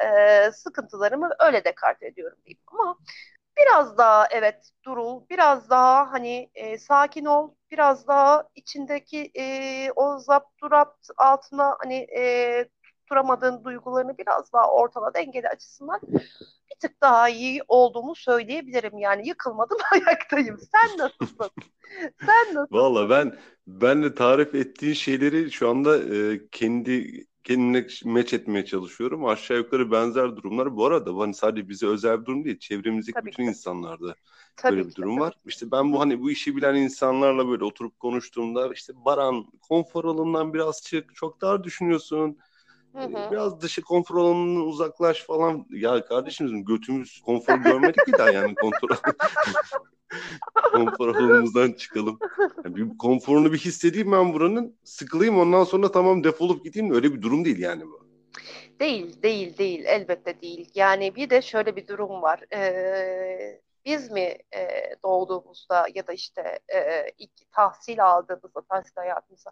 e, 0.05 0.51
sıkıntılarımı 0.51 1.29
öyle 1.39 1.63
dekart 1.65 2.03
ediyorum 2.03 2.37
diyeyim. 2.45 2.59
Ama 2.67 2.97
biraz 3.57 3.97
daha 3.97 4.27
evet 4.31 4.69
durul, 4.85 5.29
biraz 5.29 5.69
daha 5.69 6.11
hani 6.11 6.49
e, 6.55 6.77
sakin 6.77 7.25
ol, 7.25 7.51
biraz 7.71 8.07
daha 8.07 8.43
içindeki 8.55 9.31
e, 9.39 9.91
o 9.95 10.19
zapturapt 10.19 11.07
altına 11.17 11.77
hani 11.83 12.07
e, 12.17 12.65
tutturamadığın 12.83 13.63
duygularını 13.63 14.17
biraz 14.17 14.53
daha 14.53 14.71
ortada 14.71 15.13
dengeli 15.13 15.49
açısından 15.49 16.01
tık 16.87 17.01
daha 17.01 17.29
iyi 17.29 17.61
olduğumu 17.67 18.15
söyleyebilirim. 18.15 18.97
Yani 18.97 19.27
yıkılmadım 19.27 19.77
ayaktayım. 19.91 20.59
Sen 20.71 20.97
nasılsın? 20.97 21.49
Sen 22.25 22.55
nasılsın? 22.55 22.77
Valla 22.77 23.09
ben 23.09 23.37
ben 23.67 24.03
de 24.03 24.15
tarif 24.15 24.55
ettiğin 24.55 24.93
şeyleri 24.93 25.51
şu 25.51 25.69
anda 25.69 25.97
e, 26.15 26.41
kendi 26.51 27.25
kendine 27.43 27.87
meç 28.05 28.33
etmeye 28.33 28.65
çalışıyorum. 28.65 29.25
Aşağı 29.25 29.57
yukarı 29.57 29.91
benzer 29.91 30.35
durumlar. 30.35 30.75
Bu 30.75 30.85
arada 30.85 31.17
hani 31.17 31.33
sadece 31.33 31.69
bize 31.69 31.87
özel 31.87 32.21
bir 32.21 32.25
durum 32.25 32.45
değil. 32.45 32.59
Çevremizdeki 32.59 33.13
tabii 33.19 33.27
bütün 33.27 33.43
ki. 33.43 33.49
insanlarda 33.49 34.15
Tabii 34.55 34.77
böyle 34.77 34.89
bir 34.89 34.95
durum 34.95 35.19
var. 35.19 35.33
İşte 35.45 35.71
ben 35.71 35.93
bu 35.93 35.99
hani 35.99 36.21
bu 36.21 36.31
işi 36.31 36.55
bilen 36.55 36.75
insanlarla 36.75 37.47
böyle 37.47 37.63
oturup 37.63 37.99
konuştuğumda 37.99 38.73
işte 38.73 38.93
Baran 39.05 39.45
konfor 39.61 40.05
alanından 40.05 40.53
biraz 40.53 40.81
çık. 40.83 41.15
Çok 41.15 41.41
daha 41.41 41.63
düşünüyorsun. 41.63 42.37
Hı 42.95 43.03
hı. 43.03 43.31
Biraz 43.31 43.61
dışı 43.61 43.81
konfor 43.81 44.15
alanından 44.17 44.67
uzaklaş 44.67 45.23
falan. 45.23 45.65
Ya 45.69 46.05
kardeşim 46.05 46.65
götümüz 46.65 47.21
konfor 47.25 47.57
görmedik 47.57 48.05
ki 48.05 48.11
daha 48.17 48.31
yani 48.31 48.55
konfor 48.55 48.89
konfor 50.71 51.07
alanımızdan 51.07 51.71
çıkalım. 51.71 52.19
Yani 52.65 52.75
bir 52.75 52.97
konforunu 52.97 53.53
bir 53.53 53.57
hissedeyim 53.57 54.11
ben 54.11 54.33
buranın. 54.33 54.77
Sıkılayım 54.83 55.39
ondan 55.39 55.63
sonra 55.63 55.91
tamam 55.91 56.23
defolup 56.23 56.63
gideyim. 56.63 56.93
Öyle 56.93 57.13
bir 57.13 57.21
durum 57.21 57.45
değil 57.45 57.59
yani 57.59 57.83
bu. 57.85 58.05
Değil, 58.79 59.21
değil, 59.23 59.57
değil. 59.57 59.83
Elbette 59.85 60.41
değil. 60.41 60.71
Yani 60.75 61.15
bir 61.15 61.29
de 61.29 61.41
şöyle 61.41 61.75
bir 61.75 61.87
durum 61.87 62.21
var. 62.21 62.39
Ee, 62.53 63.61
biz 63.85 64.11
mi 64.11 64.37
e, 64.55 64.95
doğduğumuzda 65.03 65.87
ya 65.95 66.07
da 66.07 66.13
işte 66.13 66.59
e, 66.75 67.07
ilk 67.17 67.51
tahsil 67.51 68.05
aldığımızda, 68.05 68.61
tahsil 68.69 68.95
hayatımızda 68.95 69.51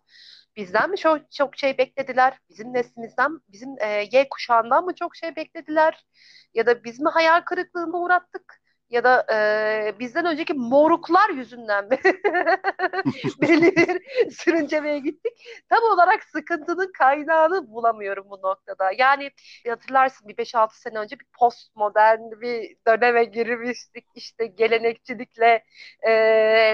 bizden 0.56 0.90
mi 0.92 0.98
çok, 0.98 1.32
çok 1.32 1.58
şey 1.58 1.78
beklediler? 1.78 2.40
Bizim 2.50 2.74
neslimizden, 2.74 3.40
bizim 3.50 3.76
e, 3.82 3.88
Y 4.12 4.30
kuşağından 4.30 4.86
mı 4.86 4.96
çok 4.96 5.16
şey 5.16 5.36
beklediler? 5.36 6.06
Ya 6.54 6.66
da 6.66 6.84
biz 6.84 7.00
mi 7.00 7.10
hayal 7.10 7.42
kırıklığına 7.42 7.98
uğrattık? 7.98 8.63
Ya 8.94 9.04
da 9.04 9.26
e, 9.34 10.00
bizden 10.00 10.26
önceki 10.26 10.54
moruklar 10.54 11.30
yüzünden 11.30 11.90
belli 13.42 13.76
bir 13.76 14.02
sürüncemeye 14.32 15.00
gittik. 15.00 15.34
Tam 15.70 15.84
olarak 15.84 16.24
sıkıntının 16.24 16.92
kaynağını 16.98 17.72
bulamıyorum 17.72 18.26
bu 18.30 18.42
noktada. 18.42 18.92
Yani 18.98 19.32
hatırlarsın 19.68 20.28
bir 20.28 20.38
5-6 20.38 20.80
sene 20.80 21.00
önce 21.00 21.20
bir 21.20 21.26
postmodern 21.40 22.42
bir 22.42 22.76
döneme 22.88 23.24
girmiştik. 23.24 24.06
İşte 24.16 24.46
gelenekçilikle 24.48 25.64
e, 26.02 26.14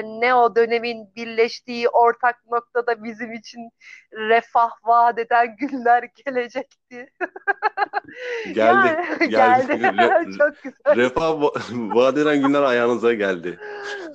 neo 0.03 0.55
dönemin 0.55 1.15
birleştiği 1.15 1.89
ortak 1.89 2.45
noktada 2.51 3.03
bizim 3.03 3.33
için 3.33 3.69
refah 4.11 4.71
vaat 4.83 5.19
eden 5.19 5.55
günler 5.57 6.03
gelecekti. 6.25 7.07
geldi. 8.53 8.95
Yani, 9.29 9.29
geldi. 9.29 9.79
geldi. 9.79 10.31
Çok 10.37 10.63
güzel. 10.63 10.95
Refah 10.95 11.41
vaat 11.71 12.08
eden 12.17 12.41
günler 12.41 12.61
ayağınıza 12.61 13.13
geldi. 13.13 13.59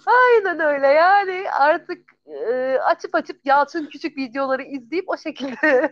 Aynen 0.07 0.61
öyle 0.61 0.87
yani 0.87 1.51
artık 1.51 2.15
e, 2.27 2.79
açıp 2.79 3.15
açıp 3.15 3.41
Yalçın 3.45 3.87
küçük 3.87 4.17
videoları 4.17 4.63
izleyip 4.63 5.09
o 5.09 5.17
şekilde 5.17 5.91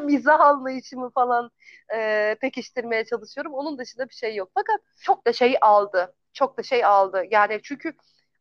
mizah 0.04 0.40
anlayışımı 0.40 1.10
falan 1.10 1.50
e, 1.94 2.36
pekiştirmeye 2.40 3.04
çalışıyorum. 3.04 3.54
Onun 3.54 3.78
dışında 3.78 4.08
bir 4.08 4.14
şey 4.14 4.34
yok. 4.34 4.50
Fakat 4.54 4.80
çok 5.02 5.26
da 5.26 5.32
şey 5.32 5.56
aldı. 5.60 6.14
Çok 6.32 6.58
da 6.58 6.62
şey 6.62 6.84
aldı. 6.84 7.24
Yani 7.30 7.60
çünkü 7.62 7.92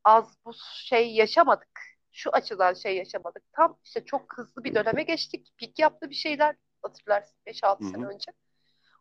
az 0.03 0.37
bu 0.45 0.51
şey 0.85 1.11
yaşamadık. 1.11 1.79
Şu 2.11 2.29
açıdan 2.29 2.73
şey 2.73 2.97
yaşamadık. 2.97 3.43
Tam 3.53 3.77
işte 3.83 4.05
çok 4.05 4.37
hızlı 4.37 4.63
bir 4.63 4.75
döneme 4.75 5.03
geçtik. 5.03 5.53
Pik 5.57 5.79
yaptı 5.79 6.09
bir 6.09 6.15
şeyler 6.15 6.55
hatırlarsın 6.81 7.35
5-6 7.47 7.91
sene 7.91 8.05
önce. 8.05 8.31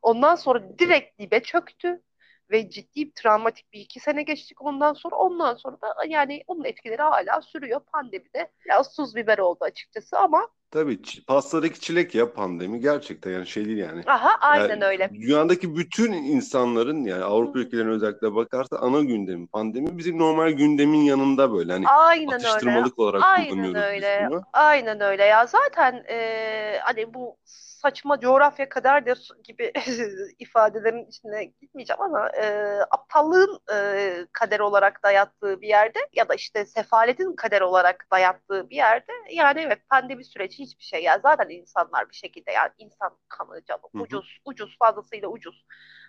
Ondan 0.02 0.34
sonra 0.34 0.78
direkt 0.78 1.18
dibe 1.18 1.42
çöktü 1.42 2.02
ve 2.50 2.70
ciddi 2.70 3.12
travmatik 3.12 3.72
bir 3.72 3.80
iki 3.80 4.00
sene 4.00 4.22
geçtik 4.22 4.62
ondan 4.62 4.94
sonra. 4.94 5.16
Ondan 5.16 5.54
sonra 5.54 5.76
da 5.80 5.94
yani 6.08 6.44
onun 6.46 6.64
etkileri 6.64 7.02
hala 7.02 7.42
sürüyor. 7.42 7.80
Pandemide 7.92 8.50
biraz 8.64 8.96
tuz 8.96 9.16
biber 9.16 9.38
oldu 9.38 9.58
açıkçası 9.60 10.18
ama 10.18 10.48
Tabii 10.70 10.98
pastadaki 11.26 11.80
çilek 11.80 12.14
ya 12.14 12.32
pandemi 12.32 12.80
gerçekten 12.80 13.30
yani 13.30 13.46
şey 13.46 13.64
değil 13.64 13.78
yani. 13.78 14.02
Aha 14.06 14.30
aynen 14.40 14.68
yani, 14.68 14.84
öyle. 14.84 15.10
Dünyadaki 15.14 15.76
bütün 15.76 16.12
insanların 16.12 17.04
yani 17.04 17.24
Avrupa 17.24 17.58
ülkelerine 17.58 17.90
özellikle 17.90 18.34
bakarsa 18.34 18.76
ana 18.76 19.00
gündemi 19.00 19.46
pandemi 19.46 19.98
bizim 19.98 20.18
normal 20.18 20.50
gündemin 20.50 21.00
yanında 21.00 21.52
böyle 21.52 21.72
hani 21.72 21.88
aynen 21.88 22.34
atıştırmalık 22.34 22.98
öyle. 22.98 23.02
olarak 23.02 23.22
aynen 23.24 23.48
kullanıyoruz 23.48 23.82
öyle. 23.82 24.20
biz 24.22 24.30
bunu. 24.30 24.42
Aynen 24.52 25.00
öyle 25.00 25.24
ya 25.24 25.46
zaten 25.46 26.04
e, 26.08 26.78
hani 26.82 27.14
bu 27.14 27.36
saçma 27.78 28.20
coğrafya 28.20 28.68
kaderdir 28.68 29.28
gibi 29.44 29.72
ifadelerin 30.38 31.06
içine 31.06 31.44
gitmeyeceğim 31.44 32.02
ama 32.02 32.28
e, 32.28 32.46
aptallığın 32.90 33.60
e, 33.72 34.26
kader 34.32 34.60
olarak 34.60 35.02
dayattığı 35.02 35.60
bir 35.60 35.68
yerde 35.68 35.98
ya 36.12 36.28
da 36.28 36.34
işte 36.34 36.66
sefaletin 36.66 37.36
kader 37.36 37.60
olarak 37.60 38.06
dayattığı 38.12 38.70
bir 38.70 38.76
yerde 38.76 39.12
yani 39.30 39.60
evet 39.60 39.88
pandemi 39.88 40.24
süreci 40.24 40.58
hiçbir 40.58 40.84
şey 40.84 41.02
ya 41.02 41.18
zaten 41.18 41.48
insanlar 41.48 42.10
bir 42.10 42.14
şekilde 42.14 42.52
yani 42.52 42.72
insan 42.78 43.18
kanı 43.28 43.64
canı 43.64 43.80
ucuz 43.92 44.40
ucuz 44.44 44.78
fazlasıyla 44.78 45.28
ucuz. 45.28 45.64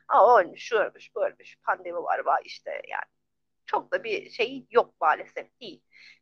Aa, 0.07 0.39
ölmüş 0.39 0.63
şu 0.63 0.75
ölmüş 0.77 1.15
bu 1.15 1.25
ölmüş 1.25 1.57
pandemi 1.63 1.97
var 1.97 2.19
var 2.25 2.41
işte 2.45 2.71
yani 2.71 3.05
çok 3.65 3.91
da 3.93 4.03
bir 4.03 4.29
şey 4.29 4.65
yok 4.71 4.93
maalesef 5.01 5.59
değil. 5.61 5.81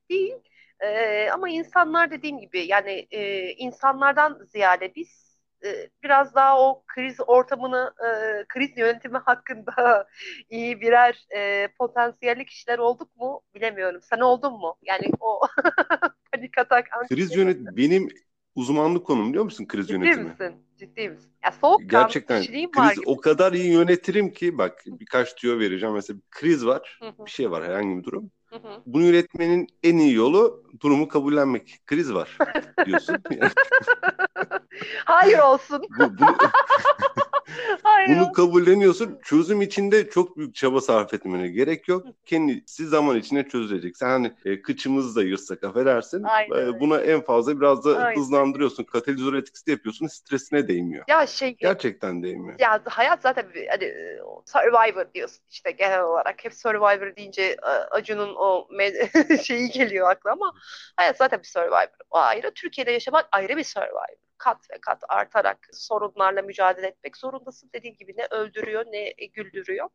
Değil. 0.09 0.35
Ee, 0.79 1.29
ama 1.33 1.49
insanlar 1.49 2.11
dediğim 2.11 2.39
gibi 2.39 2.65
yani 2.67 3.07
e, 3.11 3.51
insanlardan 3.51 4.45
ziyade 4.45 4.95
biz 4.95 5.26
e, 5.65 5.89
biraz 6.03 6.35
daha 6.35 6.61
o 6.61 6.83
kriz 6.87 7.15
ortamını, 7.27 7.93
e, 7.99 8.45
kriz 8.47 8.77
yönetimi 8.77 9.17
hakkında 9.17 10.07
iyi 10.49 10.81
birer 10.81 11.25
e, 11.35 11.67
potansiyelli 11.79 12.45
kişiler 12.45 12.79
olduk 12.79 13.15
mu 13.15 13.41
bilemiyorum. 13.55 14.01
Sen 14.01 14.19
oldun 14.19 14.53
mu? 14.53 14.77
Yani 14.81 15.09
o 15.19 15.41
panik 16.33 16.57
atak. 16.57 16.87
Kriz 17.09 17.35
yönet 17.35 17.57
benim 17.77 18.07
uzmanlık 18.55 19.05
konum 19.05 19.29
biliyor 19.29 19.43
musun 19.43 19.65
kriz 19.65 19.87
Ciddi 19.87 19.93
yönetimi? 19.99 20.29
misin? 20.29 20.55
Ciddi 20.77 21.09
misin? 21.09 21.31
Ya 21.43 21.51
soğukkanlı 21.51 21.87
Gerçekten 21.89 22.37
var 22.75 22.93
kriz 22.93 22.97
gibi. 22.97 23.09
o 23.09 23.17
kadar 23.17 23.53
iyi 23.53 23.71
yönetirim 23.73 24.33
ki 24.33 24.57
bak 24.57 24.83
birkaç 24.85 25.35
tüyo 25.35 25.59
vereceğim. 25.59 25.95
Mesela 25.95 26.17
bir 26.17 26.23
kriz 26.31 26.65
var, 26.65 26.99
bir 27.25 27.31
şey 27.31 27.51
var 27.51 27.63
herhangi 27.63 27.97
bir 27.97 28.03
durum. 28.03 28.31
Hı 28.49 28.55
hı. 28.55 28.81
Bunu 28.85 29.03
yönetmenin 29.03 29.67
en 29.83 29.97
iyi 29.97 30.13
yolu 30.13 30.63
durumu 30.79 31.07
kabullenmek. 31.07 31.79
Kriz 31.85 32.13
var 32.13 32.37
diyorsun. 32.85 33.17
Hayır 35.05 35.39
olsun. 35.39 35.83
bu, 35.99 36.17
bunu, 36.17 36.35
Hayır 37.83 38.09
bunu 38.09 38.31
kabulleniyorsun. 38.31 39.19
Çözüm 39.23 39.61
içinde 39.61 40.09
çok 40.09 40.37
büyük 40.37 40.55
çaba 40.55 40.81
sarf 40.81 41.13
etmene 41.13 41.47
gerek 41.47 41.87
yok. 41.87 42.05
Kendisi 42.25 42.87
zaman 42.87 43.17
içinde 43.17 43.47
çözülecek. 43.47 43.97
Sen 43.97 44.09
hani 44.09 44.33
e, 44.45 44.61
kıçımızı 44.61 45.15
da 45.15 45.23
yırtsak 45.23 45.63
affedersin. 45.63 46.23
Aynen 46.23 46.73
E, 46.73 46.79
buna 46.79 47.01
en 47.01 47.21
fazla 47.21 47.59
biraz 47.59 47.85
da 47.85 47.97
Aynen. 47.97 48.19
hızlandırıyorsun. 48.19 48.83
Katalizör 48.83 49.33
etkisi 49.33 49.67
de 49.67 49.71
yapıyorsun. 49.71 50.07
Stresine 50.07 50.67
değmiyor. 50.67 51.05
Ya 51.07 51.27
şey 51.27 51.55
Gerçekten 51.57 52.23
değmiyor. 52.23 52.59
ya 52.59 52.81
hayat 52.85 53.21
zaten 53.21 53.45
hani 53.69 53.93
Survivor 54.45 55.13
diyorsun 55.13 55.39
işte 55.49 55.71
genel 55.71 56.01
olarak 56.01 56.45
hep 56.45 56.53
Survivor 56.53 57.15
deyince 57.15 57.41
e, 57.43 57.69
Acun'un 57.69 58.35
o 58.35 58.67
şeyi 59.43 59.69
geliyor 59.69 60.09
akla 60.09 60.31
ama 60.31 60.53
hayat 60.95 61.17
zaten 61.17 61.39
bir 61.39 61.47
Survivor. 61.47 61.87
O 62.09 62.17
ayrı. 62.17 62.51
Türkiye'de 62.55 62.91
yaşamak 62.91 63.25
ayrı 63.31 63.57
bir 63.57 63.63
Survivor. 63.63 64.26
Kat 64.37 64.71
ve 64.71 64.77
kat 64.81 65.03
artarak 65.09 65.67
sorunlarla 65.73 66.41
mücadele 66.41 66.87
etmek 66.87 67.17
zorundasın. 67.17 67.69
Dediğim 67.73 67.97
gibi 67.97 68.13
ne 68.17 68.25
öldürüyor 68.31 68.85
ne 68.85 69.11
güldürüyor 69.33 69.89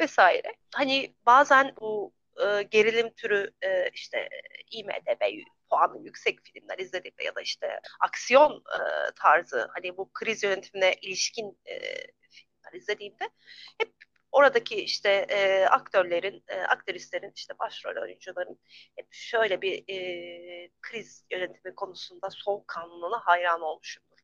vesaire. 0.00 0.52
Hani 0.74 1.14
bazen 1.26 1.74
bu 1.80 2.12
e, 2.40 2.62
gerilim 2.62 3.10
türü 3.14 3.50
e, 3.62 3.90
işte 3.94 4.28
IMDb 4.70 5.44
puanı 5.70 6.04
yüksek 6.04 6.38
filmler 6.44 6.78
izlediğimde 6.78 7.24
ya 7.24 7.34
da 7.34 7.40
işte 7.40 7.80
aksiyon 8.00 8.52
e, 8.52 8.80
tarzı 9.16 9.68
hani 9.74 9.96
bu 9.96 10.12
kriz 10.12 10.42
yönetimine 10.42 10.94
ilişkin 11.02 11.58
e, 11.66 11.78
filmler 12.30 12.72
izlediğimde 12.72 13.30
hep 13.78 13.94
oradaki 14.32 14.74
işte 14.76 15.10
e, 15.10 15.64
aktörlerin, 15.66 16.44
e, 16.48 16.60
aktrislerin, 16.60 17.32
işte 17.36 17.54
başrol 17.58 18.02
oyuncuların 18.02 18.58
hep 18.96 19.06
şöyle 19.10 19.62
bir 19.62 19.84
e, 19.88 20.70
kriz 20.82 21.26
yönetimi 21.30 21.74
konusunda 21.74 22.30
soğukkanlılığına 22.30 23.20
hayran 23.24 23.60
olmuşumdur. 23.62 24.18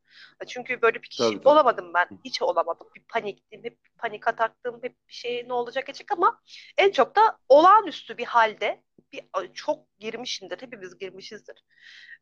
Çünkü 0.48 0.82
böyle 0.82 1.02
bir 1.02 1.08
kişi 1.08 1.22
Tabii, 1.22 1.38
tabii. 1.38 1.48
olamadım 1.48 1.94
ben. 1.94 2.08
Hiç 2.24 2.42
olamadım. 2.42 2.88
Bir 2.96 3.02
paniktim, 3.08 3.64
hep 3.64 3.78
panik 3.98 4.28
ataktım, 4.28 4.80
hep 4.82 4.96
bir 5.08 5.12
şey 5.14 5.48
ne 5.48 5.52
olacak 5.52 5.86
geçecek 5.86 6.12
ama 6.12 6.40
en 6.78 6.90
çok 6.90 7.16
da 7.16 7.38
olağanüstü 7.48 8.18
bir 8.18 8.24
halde 8.26 8.82
bir 9.12 9.52
çok 9.54 9.98
girmişimdir. 9.98 10.62
Hepimiz 10.62 10.98
girmişizdir. 10.98 11.64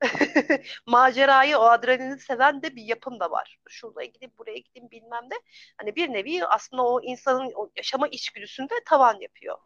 Macerayı, 0.86 1.58
o 1.58 1.62
adrenalini 1.62 2.18
seven 2.20 2.62
de 2.62 2.76
bir 2.76 2.82
yapım 2.82 3.20
da 3.20 3.30
var. 3.30 3.58
Şuraya 3.68 4.06
gideyim, 4.06 4.32
buraya 4.38 4.58
gideyim 4.58 4.90
bilmem 4.90 5.30
de. 5.30 5.34
Hani 5.78 5.96
bir 5.96 6.12
nevi 6.12 6.46
aslında 6.46 6.86
o 6.86 7.00
insanın 7.02 7.52
o 7.54 7.70
yaşama 7.76 8.08
içgüdüsünde 8.08 8.74
tavan 8.86 9.20
yapıyor. 9.20 9.58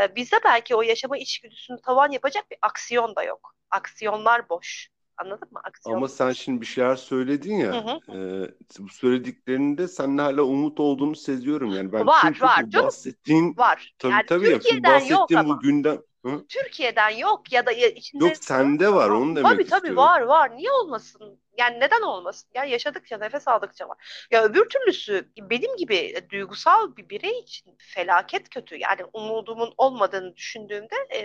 Ee, 0.00 0.16
bizde 0.16 0.36
belki 0.44 0.76
o 0.76 0.82
yaşama 0.82 1.18
içgüdüsünü 1.18 1.80
tavan 1.80 2.10
yapacak 2.10 2.50
bir 2.50 2.58
aksiyon 2.62 3.16
da 3.16 3.22
yok. 3.22 3.54
Aksiyonlar 3.70 4.48
boş. 4.48 4.88
Anladın 5.16 5.48
mı? 5.52 5.60
Aksiyon. 5.64 5.96
Ama 5.96 6.08
sen 6.08 6.32
şimdi 6.32 6.60
bir 6.60 6.66
şeyler 6.66 6.96
söyledin 6.96 7.56
ya. 7.56 7.72
Hı 7.72 8.12
hı. 8.12 8.18
e, 8.18 8.54
bu 8.78 8.88
söylediklerinde 8.88 9.88
seninle 9.88 10.22
hala 10.22 10.42
umut 10.42 10.80
olduğunu 10.80 11.16
seziyorum 11.16 11.70
yani. 11.70 11.92
Ben 11.92 12.06
Var, 12.06 12.40
var 12.40 12.64
canım. 12.70 12.86
bahsettiğin 12.86 13.56
var. 13.56 13.94
tabii 13.98 14.12
yani 14.12 14.26
tabii 14.26 14.48
ya, 14.48 14.58
Türkiye'den 14.58 15.04
yok 15.04 15.20
bahsettiğin 15.20 15.48
bu 15.48 15.60
gündem 15.60 15.98
Hı? 16.24 16.44
Türkiye'den 16.48 17.10
yok 17.10 17.52
ya 17.52 17.66
da 17.66 17.72
ya 17.72 17.88
içinde 17.88 18.24
Yok 18.24 18.36
sende 18.36 18.92
var 18.92 19.10
onu 19.10 19.36
demek 19.36 19.50
Tabii 19.52 19.64
tabii 19.64 19.76
istiyorum. 19.76 19.96
var 19.96 20.20
var. 20.20 20.56
Niye 20.56 20.70
olmasın? 20.72 21.40
Yani 21.58 21.80
neden 21.80 22.02
olmasın? 22.02 22.50
Yani 22.54 22.70
yaşadıkça, 22.70 23.18
nefes 23.18 23.48
aldıkça 23.48 23.88
var. 23.88 24.26
Ya 24.30 24.44
öbür 24.44 24.68
türlüsü 24.68 25.28
benim 25.38 25.76
gibi 25.76 26.14
duygusal 26.30 26.96
bir 26.96 27.08
birey 27.08 27.38
için 27.38 27.76
felaket 27.78 28.48
kötü. 28.48 28.76
Yani 28.76 29.00
umudumun 29.12 29.74
olmadığını 29.78 30.36
düşündüğümde 30.36 30.96
e, 31.14 31.22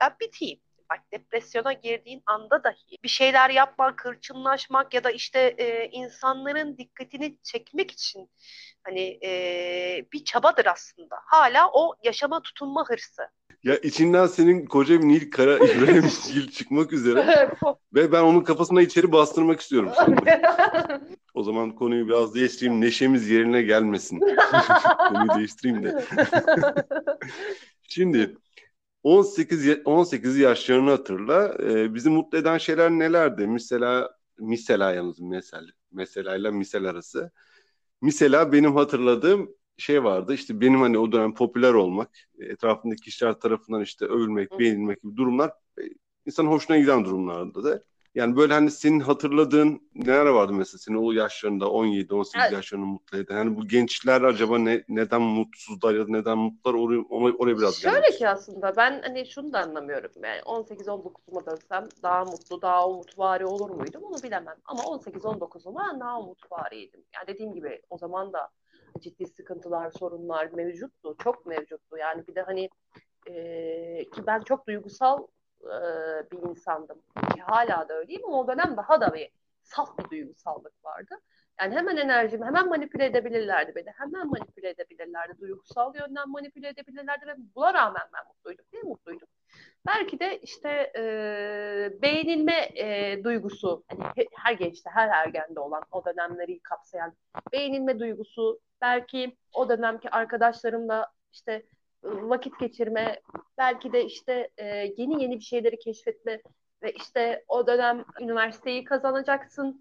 ben 0.00 0.16
biteyim. 0.20 0.60
Bak 0.90 1.00
depresyona 1.12 1.72
girdiğin 1.72 2.22
anda 2.26 2.64
dahi 2.64 2.98
bir 3.04 3.08
şeyler 3.08 3.50
yapmak, 3.50 4.04
hırçınlaşmak 4.04 4.94
ya 4.94 5.04
da 5.04 5.10
işte 5.10 5.54
e, 5.58 5.88
insanların 5.92 6.78
dikkatini 6.78 7.38
çekmek 7.42 7.90
için 7.90 8.30
hani 8.82 9.18
e, 9.24 10.06
bir 10.12 10.24
çabadır 10.24 10.66
aslında. 10.66 11.16
Hala 11.24 11.70
o 11.72 11.94
yaşama 12.04 12.42
tutunma 12.42 12.84
hırsı. 12.88 13.22
Ya 13.64 13.76
içinden 13.76 14.26
senin 14.26 14.66
koca 14.66 15.00
bir 15.02 15.08
Nil 15.08 15.30
Kara 15.30 15.56
İbrahim 15.56 16.04
Gil 16.32 16.50
çıkmak 16.50 16.92
üzere 16.92 17.48
ve 17.94 18.12
ben 18.12 18.22
onun 18.22 18.40
kafasına 18.40 18.82
içeri 18.82 19.12
bastırmak 19.12 19.60
istiyorum 19.60 19.90
şimdi. 20.04 20.42
O 21.34 21.42
zaman 21.42 21.70
konuyu 21.74 22.08
biraz 22.08 22.34
değiştireyim. 22.34 22.80
Neşemiz 22.80 23.30
yerine 23.30 23.62
gelmesin. 23.62 24.20
konuyu 25.08 25.34
değiştireyim 25.34 25.82
de. 25.82 26.04
Şimdi 27.88 28.36
18 29.02 29.64
ya- 29.64 29.78
18 29.84 30.38
yaşlarını 30.38 30.90
hatırla. 30.90 31.54
Ee, 31.62 31.94
bizi 31.94 32.10
mutlu 32.10 32.38
eden 32.38 32.58
şeyler 32.58 32.90
nelerdi? 32.90 33.46
Mesela 33.46 34.16
mesela 34.38 34.92
yalnız 34.92 35.20
mesela 35.20 35.66
mesela 35.92 36.36
ile 36.36 36.50
misal 36.50 36.84
arası. 36.84 37.30
Mesela 38.02 38.52
benim 38.52 38.76
hatırladığım 38.76 39.50
şey 39.82 40.04
vardı. 40.04 40.34
İşte 40.34 40.60
benim 40.60 40.80
hani 40.80 40.98
o 40.98 41.12
dönem 41.12 41.34
popüler 41.34 41.72
olmak, 41.74 42.10
etrafındaki 42.38 43.02
kişiler 43.02 43.32
tarafından 43.40 43.82
işte 43.82 44.04
övülmek, 44.04 44.58
beğenilmek 44.58 45.02
gibi 45.02 45.16
durumlar 45.16 45.50
e, 45.78 45.82
insanın 46.26 46.48
hoşuna 46.48 46.78
giden 46.78 47.04
durumlardı 47.04 47.64
da. 47.64 47.82
Yani 48.14 48.36
böyle 48.36 48.54
hani 48.54 48.70
senin 48.70 49.00
hatırladığın 49.00 49.80
neler 49.94 50.26
vardı 50.26 50.52
mesela 50.52 50.78
senin 50.78 50.96
o 50.96 51.12
yaşlarında 51.12 51.64
17-18 51.64 52.30
Evet. 52.40 52.52
yaşlarını 52.52 52.86
mutlu 52.86 53.18
eden? 53.18 53.36
Yani 53.36 53.56
bu 53.56 53.68
gençler 53.68 54.22
acaba 54.22 54.58
ne, 54.58 54.84
neden 54.88 55.22
mutsuzlar 55.22 55.94
ya 55.94 56.06
da 56.06 56.10
neden 56.10 56.38
mutlular 56.38 56.74
oraya, 56.74 57.02
oraya, 57.10 57.32
oraya 57.36 57.58
biraz 57.58 57.80
gelmek 57.80 57.94
Şöyle 57.94 58.06
ki 58.06 58.12
istiyorum. 58.12 58.38
aslında 58.40 58.76
ben 58.76 59.02
hani 59.02 59.26
şunu 59.26 59.52
da 59.52 59.58
anlamıyorum. 59.58 60.10
Yani 60.22 60.40
18-19'uma 60.40 61.46
dönsem 61.46 61.88
daha 62.02 62.24
mutlu, 62.24 62.62
daha 62.62 62.88
umutvari 62.88 63.46
olur 63.46 63.70
muydum 63.70 64.02
onu 64.02 64.22
bilemem. 64.22 64.56
Ama 64.64 64.82
18-19'uma 64.82 66.00
daha 66.00 66.20
umutvariydim. 66.20 67.04
Yani 67.14 67.26
dediğim 67.26 67.54
gibi 67.54 67.82
o 67.90 67.98
zaman 67.98 68.32
da 68.32 68.48
ciddi 69.00 69.26
sıkıntılar, 69.26 69.90
sorunlar 69.90 70.46
mevcuttu. 70.46 71.16
Çok 71.18 71.46
mevcuttu. 71.46 71.96
Yani 71.96 72.26
bir 72.26 72.34
de 72.34 72.42
hani 72.42 72.70
e, 73.26 73.34
ki 74.10 74.26
ben 74.26 74.40
çok 74.40 74.66
duygusal 74.66 75.26
e, 75.62 75.76
bir 76.30 76.48
insandım. 76.48 77.02
Ki 77.34 77.40
hala 77.40 77.88
da 77.88 77.94
öyleyim 77.94 78.24
o 78.24 78.48
dönem 78.48 78.76
daha 78.76 79.00
da 79.00 79.14
bir 79.14 79.30
saf 79.62 79.98
bir 79.98 80.10
duygusallık 80.10 80.84
vardı. 80.84 81.14
Yani 81.60 81.74
hemen 81.74 81.96
enerjimi 81.96 82.44
hemen 82.46 82.68
manipüle 82.68 83.04
edebilirlerdi 83.04 83.74
beni. 83.74 83.90
Hemen 83.96 84.26
manipüle 84.26 84.68
edebilirlerdi. 84.68 85.40
Duygusal 85.40 85.94
yönden 85.94 86.28
manipüle 86.28 86.68
edebilirlerdi 86.68 87.26
ve 87.26 87.34
buna 87.54 87.74
rağmen 87.74 88.02
ben 88.14 88.26
mutluydum. 88.28 88.64
Niye 88.72 88.82
mutluydum? 88.82 89.28
Belki 89.86 90.20
de 90.20 90.38
işte 90.38 90.92
e, 90.96 91.02
beğenilme 92.02 92.68
e, 92.74 93.20
duygusu 93.24 93.84
hani 93.88 94.04
he- 94.16 94.28
her 94.36 94.52
gençte, 94.52 94.90
her 94.90 95.08
ergende 95.08 95.60
olan 95.60 95.82
o 95.90 96.04
dönemleri 96.04 96.60
kapsayan 96.60 97.12
beğenilme 97.52 97.98
duygusu, 97.98 98.60
belki 98.80 99.36
o 99.54 99.68
dönemki 99.68 100.10
arkadaşlarımla 100.10 101.12
işte 101.32 101.62
vakit 102.02 102.58
geçirme, 102.60 103.20
belki 103.58 103.92
de 103.92 104.04
işte 104.04 104.50
e, 104.56 104.66
yeni 104.96 105.22
yeni 105.22 105.36
bir 105.38 105.44
şeyleri 105.44 105.78
keşfetme 105.78 106.40
ve 106.82 106.92
işte 106.92 107.44
o 107.48 107.66
dönem 107.66 108.04
üniversiteyi 108.20 108.84
kazanacaksın 108.84 109.80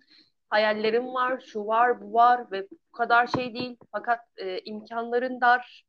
hayallerim 0.52 1.08
var, 1.16 1.42
şu 1.42 1.68
var, 1.68 2.02
bu 2.02 2.14
var 2.14 2.52
ve 2.52 2.68
bu 2.72 2.98
kadar 2.98 3.28
şey 3.28 3.56
değil. 3.56 3.78
Fakat 3.94 4.20
e, 4.38 4.60
imkanların 4.62 5.42
dar, 5.42 5.86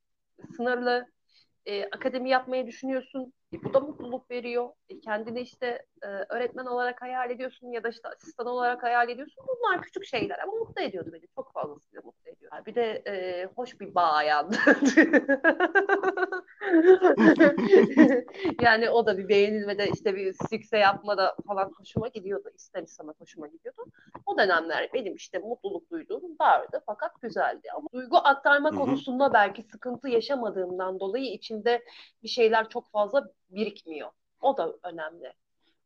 sınırlı. 0.56 1.06
E, 1.66 1.84
akademi 1.86 2.30
yapmayı 2.30 2.68
düşünüyorsun. 2.68 3.34
E, 3.52 3.64
bu 3.64 3.74
da 3.74 3.80
mutluluk 3.80 4.30
veriyor. 4.30 4.68
E, 4.88 5.00
kendini 5.00 5.40
işte 5.40 5.86
e, 6.02 6.06
öğretmen 6.06 6.66
olarak 6.66 7.02
hayal 7.02 7.30
ediyorsun 7.30 7.72
ya 7.72 7.82
da 7.82 7.88
işte 7.88 8.08
asistan 8.08 8.46
olarak 8.46 8.82
hayal 8.82 9.08
ediyorsun. 9.08 9.44
Bunlar 9.48 9.82
küçük 9.82 10.04
şeyler 10.04 10.38
ama 10.38 10.52
mutlu 10.52 10.82
ediyordu 10.82 11.10
beni. 11.12 11.26
Çok 11.34 11.52
fazlasıyla 11.52 12.02
mutlu 12.04 12.30
ediyor. 12.30 12.52
Bir 12.66 12.74
de 12.74 13.02
e, 13.06 13.44
hoş 13.56 13.80
bir 13.80 13.94
bayandı. 13.94 14.56
yani 18.62 18.90
o 18.90 19.06
da 19.06 19.18
bir 19.18 19.28
beğenilmede 19.28 19.88
işte 19.94 20.16
bir 20.16 20.34
sükse 20.50 20.78
yapmada 20.78 21.36
falan 21.46 21.72
hoşuma 21.78 22.08
gidiyordu. 22.08 22.50
İster 22.54 22.82
istemez 22.82 23.20
hoşuma 23.20 23.46
gidiyordu. 23.46 23.84
O 24.26 24.38
dönemler 24.38 24.90
benim 24.94 25.14
işte 25.14 25.38
mutluluk 25.38 25.90
duyduğum 25.90 26.36
vardı 26.40 26.82
fakat 26.86 27.22
güzeldi. 27.22 27.68
Ama 27.76 27.88
duygu 27.92 28.16
aktarma 28.16 28.70
konusunda 28.70 29.32
belki 29.32 29.62
sıkıntı 29.62 30.08
yaşamadığımdan 30.08 31.00
dolayı 31.00 31.32
içimde 31.32 31.84
bir 32.22 32.28
şeyler 32.28 32.68
çok 32.68 32.90
fazla 32.90 33.28
birikmiyor. 33.54 34.10
O 34.40 34.56
da 34.56 34.74
önemli. 34.82 35.32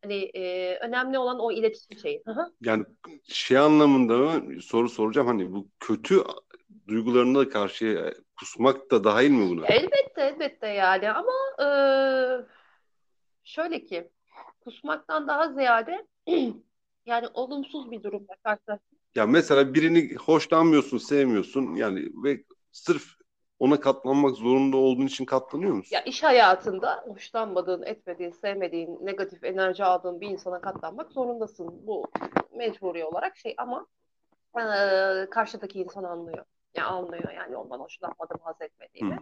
Hani 0.03 0.15
e, 0.15 0.77
önemli 0.79 1.19
olan 1.19 1.41
o 1.41 1.53
iletişim 1.53 1.99
şeyi. 1.99 2.23
Yani 2.61 2.85
şey 3.29 3.59
anlamında 3.59 4.17
mı 4.17 4.63
soru 4.63 4.89
soracağım 4.89 5.27
hani 5.27 5.53
bu 5.53 5.69
kötü 5.81 6.23
duygularına 6.89 7.49
karşı 7.49 8.15
kusmak 8.39 8.91
da 8.91 9.05
dahil 9.05 9.31
mi 9.31 9.51
buna? 9.51 9.67
Elbette 9.67 10.23
elbette 10.23 10.67
yani 10.67 11.11
ama 11.11 11.33
e, 11.63 11.69
şöyle 13.45 13.85
ki 13.85 14.11
kusmaktan 14.61 15.29
daha 15.29 15.53
ziyade 15.53 16.07
yani 17.07 17.29
olumsuz 17.35 17.91
bir 17.91 18.03
durumla 18.03 18.37
karşılaşmak. 18.43 18.81
Ya 19.15 19.27
mesela 19.27 19.75
birini 19.75 20.15
hoşlanmıyorsun, 20.15 20.99
sevmiyorsun 20.99 21.75
yani 21.75 22.09
ve 22.25 22.45
sırf 22.73 23.17
ona 23.59 23.81
katlanmak 23.81 24.37
zorunda 24.37 24.77
olduğun 24.77 25.07
için 25.07 25.25
katlanıyor 25.25 25.73
musun? 25.73 25.97
Ya 25.97 26.03
iş 26.03 26.23
hayatında 26.23 27.05
hoşlanmadığın, 27.09 27.83
etmediğin, 27.83 28.31
sevmediğin, 28.31 28.99
negatif 29.07 29.45
enerji 29.45 29.85
aldığın 29.85 30.21
bir 30.21 30.29
insana 30.29 30.61
katlanmak 30.61 31.13
zorundasın. 31.13 31.87
Bu 31.87 32.07
mecburi 32.53 33.05
olarak 33.05 33.37
şey 33.37 33.55
ama 33.59 33.87
e, 34.57 34.61
karşıdaki 35.31 35.81
insan 35.81 36.05
anlıyor. 36.05 36.45
Ya 36.77 36.87
anlıyor 36.87 37.33
yani 37.33 37.57
ondan 37.57 37.81
hoşlanmadım, 37.81 38.39
haz 38.43 38.63
etmediğimi. 38.63 39.15
Hı. 39.15 39.21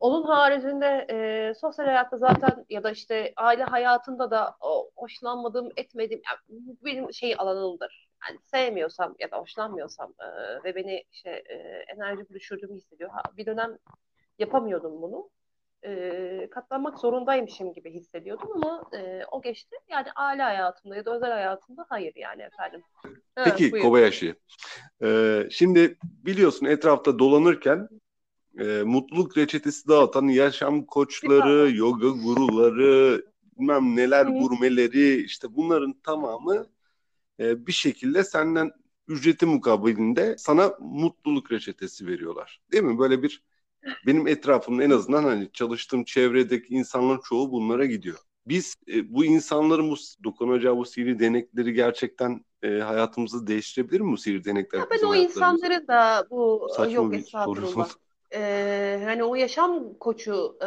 Onun 0.00 0.22
haricinde 0.22 1.06
e, 1.10 1.54
sosyal 1.54 1.86
hayatta 1.86 2.18
zaten 2.18 2.66
ya 2.70 2.82
da 2.82 2.90
işte 2.90 3.32
aile 3.36 3.64
hayatında 3.64 4.30
da 4.30 4.56
o, 4.60 4.90
hoşlanmadığım, 4.96 5.68
etmediğim 5.76 6.22
yani 6.30 6.76
benim 6.84 7.12
şey 7.12 7.34
alanımdır. 7.38 8.09
Yani 8.28 8.38
sevmiyorsam 8.44 9.14
ya 9.18 9.30
da 9.30 9.38
hoşlanmıyorsam 9.38 10.14
e, 10.20 10.26
ve 10.64 10.74
beni 10.74 11.04
işte 11.12 11.30
e, 11.30 11.54
enerji 11.94 12.28
düşürdüğümü 12.28 12.76
hissediyor. 12.76 13.10
Ha, 13.10 13.22
bir 13.36 13.46
dönem 13.46 13.78
yapamıyordum 14.38 15.02
bunu. 15.02 15.30
E, 15.84 16.48
katlanmak 16.50 16.98
zorundaymışım 16.98 17.72
gibi 17.72 17.90
hissediyordum 17.94 18.48
ama 18.54 18.84
e, 18.92 19.22
o 19.30 19.42
geçti. 19.42 19.76
Yani 19.90 20.06
aile 20.16 20.42
hayatımda 20.42 20.96
ya 20.96 21.04
da 21.04 21.16
özel 21.16 21.30
hayatımda 21.30 21.86
hayır 21.88 22.12
yani 22.16 22.42
efendim. 22.42 22.82
Ha, 23.34 23.44
Peki 23.44 23.72
buyur. 23.72 23.84
Kobayashi, 23.84 24.34
e, 25.02 25.42
şimdi 25.50 25.98
biliyorsun 26.02 26.66
etrafta 26.66 27.18
dolanırken 27.18 27.88
e, 28.58 28.64
mutluluk 28.64 29.36
reçetesi 29.36 29.88
dağıtan 29.88 30.28
yaşam 30.28 30.84
koçları, 30.84 31.76
yoga 31.76 32.08
guruları, 32.08 33.24
bilmem 33.58 33.96
neler 33.96 34.26
gurmeleri 34.26 35.22
işte 35.22 35.56
bunların 35.56 35.92
tamamı 35.92 36.66
e, 37.40 37.66
bir 37.66 37.72
şekilde 37.72 38.24
senden 38.24 38.70
ücreti 39.08 39.46
mukabilinde 39.46 40.34
sana 40.38 40.72
mutluluk 40.80 41.52
reçetesi 41.52 42.06
veriyorlar. 42.06 42.60
Değil 42.72 42.84
mi? 42.84 42.98
Böyle 42.98 43.22
bir 43.22 43.42
benim 44.06 44.26
etrafımda 44.26 44.84
en 44.84 44.90
azından 44.90 45.24
hani 45.24 45.52
çalıştığım 45.52 46.04
çevredeki 46.04 46.74
insanların 46.74 47.20
çoğu 47.24 47.52
bunlara 47.52 47.84
gidiyor. 47.84 48.18
Biz 48.46 48.74
e, 48.88 49.14
bu 49.14 49.24
insanların 49.24 49.90
bu 49.90 49.96
dokunacağı 50.24 50.76
bu 50.76 50.84
sihirli 50.84 51.18
denekleri 51.18 51.72
gerçekten 51.72 52.44
e, 52.62 52.68
hayatımızı 52.68 53.46
değiştirebilir 53.46 54.00
mi 54.00 54.12
bu 54.12 54.16
sihirli 54.16 54.44
denekler 54.44 54.78
Ya 54.78 54.86
ben 54.90 55.06
o 55.06 55.14
insanları 55.14 55.88
da 55.88 56.26
bu 56.30 56.68
Saçma 56.76 56.94
yok 56.94 57.14
estağfurullah. 57.14 57.90
Ee, 58.34 59.00
hani 59.04 59.24
o 59.24 59.34
yaşam 59.34 59.94
koçu 59.94 60.58
e, 60.60 60.66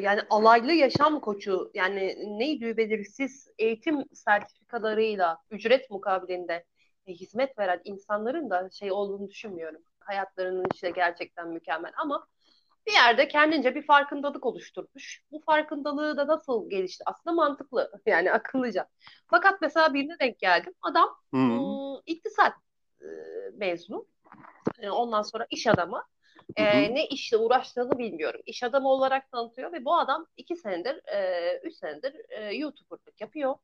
yani 0.00 0.20
alaylı 0.30 0.72
yaşam 0.72 1.20
koçu 1.20 1.70
yani 1.74 2.16
neydi 2.38 2.76
belirsiz 2.76 3.48
eğitim 3.58 4.04
sertifikalarıyla 4.12 5.38
ücret 5.50 5.90
mukabilinde 5.90 6.64
e, 7.06 7.12
hizmet 7.12 7.58
veren 7.58 7.80
insanların 7.84 8.50
da 8.50 8.70
şey 8.70 8.92
olduğunu 8.92 9.28
düşünmüyorum. 9.28 9.80
Hayatlarının 10.00 10.64
işte 10.74 10.90
gerçekten 10.90 11.48
mükemmel 11.48 11.92
ama 11.96 12.26
bir 12.86 12.92
yerde 12.92 13.28
kendince 13.28 13.74
bir 13.74 13.86
farkındalık 13.86 14.46
oluşturmuş. 14.46 15.22
Bu 15.30 15.40
farkındalığı 15.40 16.16
da 16.16 16.26
nasıl 16.26 16.70
gelişti? 16.70 17.04
Aslında 17.06 17.34
mantıklı 17.36 17.92
yani 18.06 18.32
akıllıca. 18.32 18.88
Fakat 19.26 19.60
mesela 19.60 19.94
birine 19.94 20.18
denk 20.20 20.38
geldim. 20.38 20.74
Adam 20.82 21.08
Hı. 21.34 21.36
ım, 21.36 22.02
iktisat 22.06 22.52
e, 23.00 23.06
mezunu. 23.54 24.06
E, 24.78 24.90
Ondan 24.90 25.22
sonra 25.22 25.46
iş 25.50 25.66
adamı. 25.66 26.04
E, 26.56 26.94
ne 26.94 27.06
işle 27.06 27.36
uğraştığını 27.36 27.98
bilmiyorum. 27.98 28.40
İş 28.46 28.62
adamı 28.62 28.88
olarak 28.88 29.30
tanıtıyor 29.30 29.72
ve 29.72 29.84
bu 29.84 29.94
adam 29.94 30.26
iki 30.36 30.56
senedir, 30.56 31.08
e, 31.08 31.60
üç 31.64 31.74
senedir 31.74 32.14
e, 32.28 32.54
YouTuber'lık 32.54 33.20
yapıyor. 33.20 33.54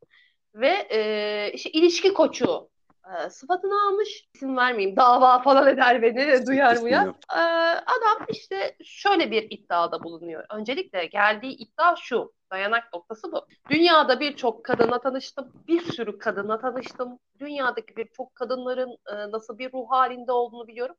Ve 0.54 0.86
e, 0.90 1.50
işte 1.54 1.70
ilişki 1.70 2.14
koçu 2.14 2.70
e, 3.04 3.30
sıfatını 3.30 3.86
almış. 3.86 4.28
İsim 4.34 4.56
vermeyeyim 4.56 4.96
dava 4.96 5.42
falan 5.42 5.66
eder 5.68 6.02
beni 6.02 6.46
duyar 6.46 6.76
mıyar. 6.76 7.06
yok. 7.06 7.16
E, 7.32 7.40
adam 7.70 8.26
işte 8.28 8.76
şöyle 8.84 9.30
bir 9.30 9.46
iddiada 9.50 10.02
bulunuyor. 10.02 10.44
Öncelikle 10.50 11.06
geldiği 11.06 11.52
iddia 11.52 11.96
şu. 11.96 12.32
Dayanak 12.52 12.94
noktası 12.94 13.32
bu. 13.32 13.46
Dünyada 13.70 14.20
birçok 14.20 14.64
kadına 14.64 15.00
tanıştım. 15.00 15.52
Bir 15.68 15.80
sürü 15.80 16.18
kadına 16.18 16.60
tanıştım. 16.60 17.18
Dünyadaki 17.40 17.96
birçok 17.96 18.34
kadınların 18.34 18.96
e, 19.12 19.30
nasıl 19.30 19.58
bir 19.58 19.72
ruh 19.72 19.90
halinde 19.90 20.32
olduğunu 20.32 20.68
biliyorum. 20.68 20.96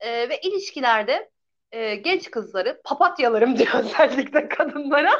E, 0.00 0.28
ve 0.28 0.40
ilişkilerde 0.40 1.30
e, 1.72 1.94
genç 1.94 2.30
kızları 2.30 2.80
papatyalarım 2.84 3.58
diyor 3.58 3.74
özellikle 3.74 4.48
kadınlara. 4.48 5.10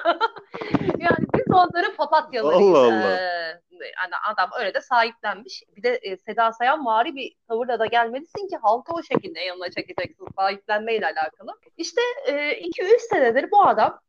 yani 0.99 1.27
biz 1.35 1.55
onları 1.55 1.97
papatyalarıyız. 1.97 2.79
Allah 2.79 2.79
Allah. 2.79 3.17
E, 3.17 3.61
yani 3.83 4.13
adam 4.29 4.51
öyle 4.59 4.75
de 4.75 4.81
sahiplenmiş. 4.81 5.63
Bir 5.77 5.83
de 5.83 5.95
e, 6.03 6.17
Seda 6.17 6.53
Sayan 6.53 6.87
vari 6.87 7.17
bir 7.17 7.35
tavırla 7.49 7.79
da 7.79 7.87
gelmelisin 7.87 8.49
ki 8.49 8.57
halka 8.57 8.95
o 8.95 9.03
şekilde 9.03 9.41
yanına 9.41 9.71
çekeceksin 9.71 10.27
sahiplenmeyle 10.37 11.07
alakalı. 11.07 11.59
İşte 11.77 12.01
2-3 12.29 12.99
senedir 12.99 13.51
bu 13.51 13.67
adam 13.67 14.01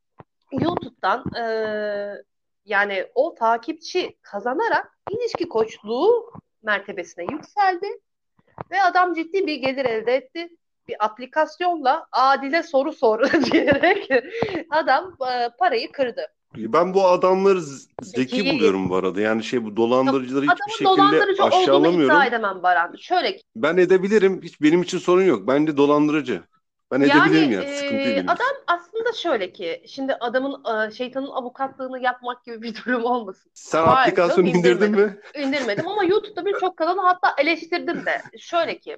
YouTube'dan 0.51 1.23
e, 1.35 1.43
yani 2.65 3.07
o 3.15 3.35
takipçi 3.35 4.17
kazanarak 4.21 4.97
ilişki 5.09 5.49
koçluğu 5.49 6.31
mertebesine 6.63 7.25
yükseldi 7.31 7.87
ve 8.71 8.83
adam 8.83 9.13
ciddi 9.13 9.47
bir 9.47 9.55
gelir 9.55 9.85
elde 9.85 10.15
etti. 10.15 10.49
Bir 10.87 10.95
aplikasyonla 11.05 12.07
adile 12.11 12.63
soru 12.63 12.93
sor 12.93 13.31
diyerek 13.51 14.09
adam 14.69 15.17
e, 15.31 15.49
parayı 15.59 15.91
kırdı. 15.91 16.27
Ben 16.57 16.93
bu 16.93 17.07
adamları 17.07 17.61
zeki 17.61 18.35
Zeki. 18.35 18.53
buluyorum 18.53 18.89
bu 18.89 18.95
arada. 18.95 19.21
Yani 19.21 19.43
şey 19.43 19.63
bu 19.65 19.77
dolandırıcıları 19.77 20.45
hiçbir 20.45 20.53
Adamın 20.55 20.71
şekilde 20.71 20.97
dolandırıcı 20.97 21.43
olduğunu 21.43 21.57
aşağılamıyorum. 21.63 22.05
iddia 22.15 22.25
edemem 22.25 22.63
Baran. 22.63 22.95
Şöyle 22.95 23.35
ki 23.35 23.43
Ben 23.55 23.77
edebilirim. 23.77 24.41
Hiç 24.41 24.61
benim 24.61 24.81
için 24.81 24.97
sorun 24.97 25.23
yok. 25.23 25.47
Bence 25.47 25.77
dolandırıcı. 25.77 26.43
Ben 26.91 27.01
edebilirim 27.01 27.51
yani. 27.51 27.63
e, 27.63 27.67
Sıkıntı 27.67 28.03
değil 28.03 28.15
benim 28.15 28.25
için. 28.25 28.27
adam 28.27 28.55
aslında 28.67 29.13
şöyle 29.13 29.51
ki 29.53 29.83
şimdi 29.87 30.13
adamın 30.13 30.63
e, 30.87 30.91
şeytanın 30.91 31.31
avukatlığını 31.31 31.99
yapmak 31.99 32.45
gibi 32.45 32.61
bir 32.61 32.75
durum 32.85 33.03
olmasın. 33.05 33.51
Sen 33.53 33.83
Hayır, 33.83 33.97
aplikasyonu 34.01 34.47
indirdin 34.49 34.91
mi? 34.91 35.19
indirmedim 35.35 35.87
ama 35.87 36.03
YouTube'da 36.03 36.45
birçok 36.45 36.77
kanalı 36.77 37.01
hatta 37.01 37.35
eleştirdim 37.37 38.05
de. 38.05 38.21
Şöyle 38.39 38.79
ki 38.79 38.97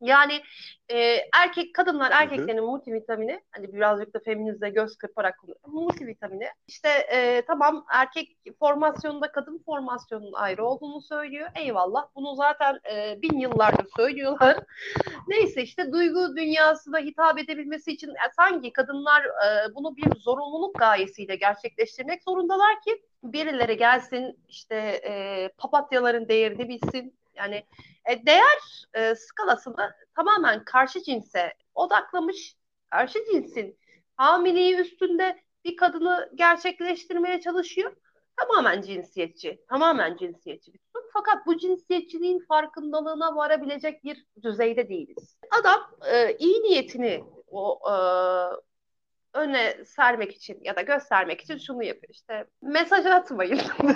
yani 0.00 0.42
e, 0.88 0.96
erkek 1.34 1.74
kadınlar 1.74 2.10
erkeklerin 2.10 2.64
multivitamini 2.64 3.40
hani 3.50 3.72
birazcık 3.72 4.14
da 4.14 4.18
feminizle 4.18 4.70
göz 4.70 4.96
kırparak. 4.96 5.34
Multivitamini 5.66 6.48
işte 6.68 6.88
e, 6.88 7.42
tamam 7.46 7.84
erkek 7.90 8.36
formasyonunda 8.58 9.32
kadın 9.32 9.62
formasyonunun 9.66 10.32
ayrı 10.32 10.64
olduğunu 10.64 11.00
söylüyor. 11.00 11.50
Eyvallah. 11.54 12.06
Bunu 12.16 12.34
zaten 12.34 12.80
e, 12.92 13.22
bin 13.22 13.38
yıllardır 13.38 13.86
söylüyorlar. 13.96 14.56
Neyse 15.28 15.62
işte 15.62 15.92
duygu 15.92 16.36
dünyasına 16.36 16.98
hitap 16.98 17.38
edebilmesi 17.38 17.92
için 17.92 18.10
e, 18.10 18.30
sanki 18.36 18.72
kadınlar 18.72 19.24
e, 19.24 19.74
bunu 19.74 19.96
bir 19.96 20.20
zorunluluk 20.20 20.78
gayesiyle 20.78 21.36
gerçekleştirmek 21.36 22.22
zorundalar 22.22 22.82
ki 22.82 23.02
birileri 23.22 23.76
gelsin 23.76 24.38
işte 24.48 24.76
e, 25.04 25.48
papatyaların 25.58 26.28
değerini 26.28 26.68
bilsin. 26.68 27.14
Yani 27.36 27.64
e, 28.10 28.26
değer 28.26 28.84
e, 28.94 29.14
skalasını 29.14 29.94
tamamen 30.16 30.64
karşı 30.64 31.02
cinse 31.02 31.52
odaklamış. 31.74 32.56
Karşı 32.90 33.18
cinsin 33.32 33.78
hamiliği 34.16 34.76
üstünde 34.76 35.42
bir 35.64 35.76
kadını 35.76 36.30
gerçekleştirmeye 36.34 37.40
çalışıyor. 37.40 37.96
Tamamen 38.36 38.82
cinsiyetçi, 38.82 39.64
tamamen 39.68 40.16
cinsiyetçi 40.16 40.72
bir 40.72 40.78
tutum. 40.78 41.02
Fakat 41.12 41.46
bu 41.46 41.58
cinsiyetçiliğin 41.58 42.38
farkındalığına 42.38 43.36
varabilecek 43.36 44.04
bir 44.04 44.26
düzeyde 44.42 44.88
değiliz. 44.88 45.38
Adam 45.60 45.90
e, 46.12 46.36
iyi 46.36 46.62
niyetini 46.62 47.24
o 47.46 47.80
e, 47.90 47.94
öne 49.34 49.84
sermek 49.84 50.36
için 50.36 50.58
ya 50.62 50.76
da 50.76 50.82
göstermek 50.82 51.40
için 51.40 51.58
şunu 51.58 51.82
yapıyor 51.82 52.14
işte 52.14 52.46
mesaj 52.62 53.06
atmayın. 53.06 53.60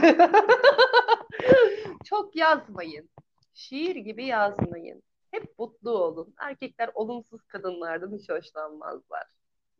Çok 2.04 2.36
yazmayın. 2.36 3.10
Şiir 3.58 3.96
gibi 3.96 4.26
yazmayın. 4.26 5.02
Hep 5.30 5.58
mutlu 5.58 5.90
olun. 5.90 6.34
Erkekler 6.40 6.90
olumsuz 6.94 7.40
kadınlardan 7.48 8.18
hiç 8.18 8.28
hoşlanmazlar. 8.30 9.22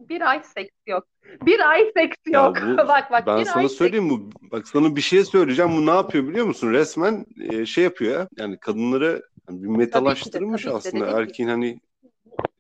Bir 0.01 0.31
ay 0.31 0.43
seks 0.43 0.75
yok. 0.87 1.07
Bir 1.47 1.71
ay 1.71 1.93
seks 1.97 2.17
Ya 2.29 2.45
yok. 2.45 2.57
bu- 2.57 2.77
bak 2.89 3.11
bak 3.11 3.27
Ben 3.27 3.41
bir 3.41 3.45
sana 3.45 3.63
ay 3.63 3.69
söyleyeyim 3.69 4.11
bu. 4.11 4.31
Bak 4.43 4.69
sana 4.69 4.97
bir 4.97 5.01
şey 5.01 5.25
söyleyeceğim. 5.25 5.77
Bu 5.77 5.87
ne 5.87 5.91
yapıyor 5.91 6.29
biliyor 6.29 6.47
musun? 6.47 6.73
Resmen 6.73 7.27
e, 7.51 7.67
şey 7.67 7.85
yapıyor 7.85 8.13
ya. 8.21 8.29
Yani 8.37 8.59
kadınları 8.61 9.23
hani 9.47 9.63
bir 9.63 9.69
metalaştırmış 9.69 10.63
tabii 10.63 10.75
ki 10.81 10.85
de, 10.85 10.89
aslında. 10.89 11.11
gibi. 11.11 11.21
Erkeğin 11.21 11.49
hani 11.49 11.81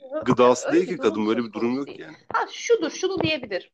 seks. 0.01 0.25
gıdası 0.25 0.69
Öyle 0.69 0.77
değil 0.77 0.89
ki 0.89 0.97
kadın. 0.97 1.27
Böyle 1.27 1.45
bir 1.45 1.53
durum 1.53 1.75
yok 1.77 1.87
değil. 1.87 1.99
yani. 2.01 2.17
Ha 2.33 2.47
şudur, 2.53 2.91
şunu 2.91 3.21
diyebilir. 3.21 3.73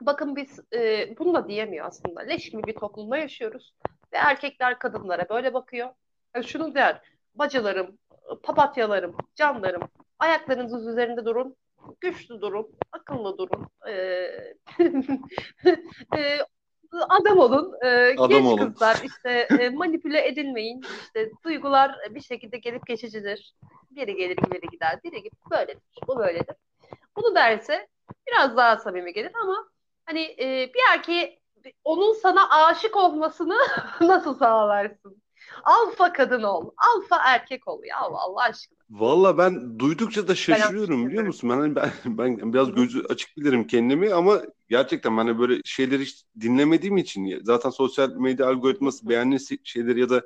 Bakın 0.00 0.36
biz 0.36 0.60
e, 0.74 1.08
bunu 1.18 1.34
da 1.34 1.48
diyemiyor 1.48 1.86
aslında. 1.86 2.20
Leş 2.20 2.50
gibi 2.50 2.62
bir 2.62 2.74
toplumda 2.74 3.16
yaşıyoruz. 3.16 3.74
Ve 4.12 4.16
erkekler 4.16 4.78
kadınlara 4.78 5.28
böyle 5.28 5.54
bakıyor. 5.54 5.88
Yani 6.34 6.44
şunu 6.44 6.74
der. 6.74 7.00
Bacılarım, 7.34 7.98
papatyalarım, 8.42 9.16
canlarım, 9.34 9.82
ayaklarınız 10.18 10.86
üzerinde 10.86 11.24
durun. 11.24 11.56
Güçlü 12.00 12.40
durun, 12.40 12.68
akıllı 12.92 13.38
durun. 13.38 13.68
E, 13.88 13.92
e, 16.16 16.38
adam 16.92 17.38
olun, 17.38 17.74
e, 17.84 18.14
Adam 18.18 18.28
genç 18.28 18.46
olun. 18.46 18.56
kızlar 18.56 18.96
işte 19.04 19.48
e, 19.60 19.68
manipüle 19.68 20.26
edilmeyin. 20.26 20.84
İşte 21.02 21.30
duygular 21.44 21.96
bir 22.10 22.20
şekilde 22.20 22.58
gelip 22.58 22.86
geçicidir. 22.86 23.54
Biri 23.90 24.16
gelir, 24.16 24.36
biri 24.36 24.68
gider, 24.70 25.00
biri 25.04 25.22
gibi 25.22 25.34
böyledir. 25.50 25.82
Bu 26.08 26.18
böyledir. 26.18 26.56
Bunu 27.16 27.34
derse 27.34 27.88
biraz 28.26 28.56
daha 28.56 28.76
samimi 28.76 29.12
gelir 29.12 29.32
ama 29.42 29.68
hani 30.06 30.36
e, 30.38 30.70
bir 30.74 30.80
erkeği 30.92 31.40
onun 31.84 32.12
sana 32.12 32.50
aşık 32.50 32.96
olmasını 32.96 33.56
nasıl 34.00 34.34
sağlarsın? 34.34 35.22
Alfa 35.64 36.12
kadın 36.12 36.42
ol, 36.42 36.70
alfa 36.96 37.16
erkek 37.24 37.68
ol 37.68 37.84
ya 37.84 37.96
Allah 37.98 38.42
aşkına. 38.42 38.78
Valla 38.90 39.38
ben 39.38 39.78
duydukça 39.78 40.28
da 40.28 40.34
şaşırıyorum 40.34 41.02
Ben 41.02 41.08
biliyor 41.08 41.24
musun? 41.24 41.50
Ben, 41.50 41.56
hani 41.56 41.76
ben, 41.76 41.90
ben 42.18 42.52
biraz 42.52 42.74
gözü 42.74 43.02
açık 43.08 43.36
bilirim 43.36 43.66
kendimi 43.66 44.14
ama 44.14 44.42
gerçekten 44.68 45.12
ben 45.16 45.26
hani 45.26 45.38
böyle 45.38 45.60
şeyleri 45.64 46.02
hiç 46.02 46.24
dinlemediğim 46.40 46.96
için 46.96 47.40
zaten 47.42 47.70
sosyal 47.70 48.10
medya 48.10 48.46
algoritması 48.46 49.08
beğendiğin 49.08 49.60
şeyleri 49.64 50.00
ya 50.00 50.08
da 50.08 50.22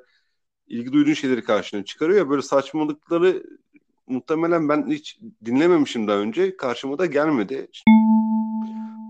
ilgi 0.67 0.93
duyduğun 0.93 1.13
şeyleri 1.13 1.43
karşına 1.43 1.85
çıkarıyor 1.85 2.19
ya 2.19 2.29
böyle 2.29 2.41
saçmalıkları 2.41 3.43
muhtemelen 4.07 4.69
ben 4.69 4.89
hiç 4.89 5.19
dinlememişim 5.45 6.07
daha 6.07 6.17
önce. 6.17 6.57
Karşıma 6.57 6.97
da 6.97 7.05
gelmedi. 7.05 7.67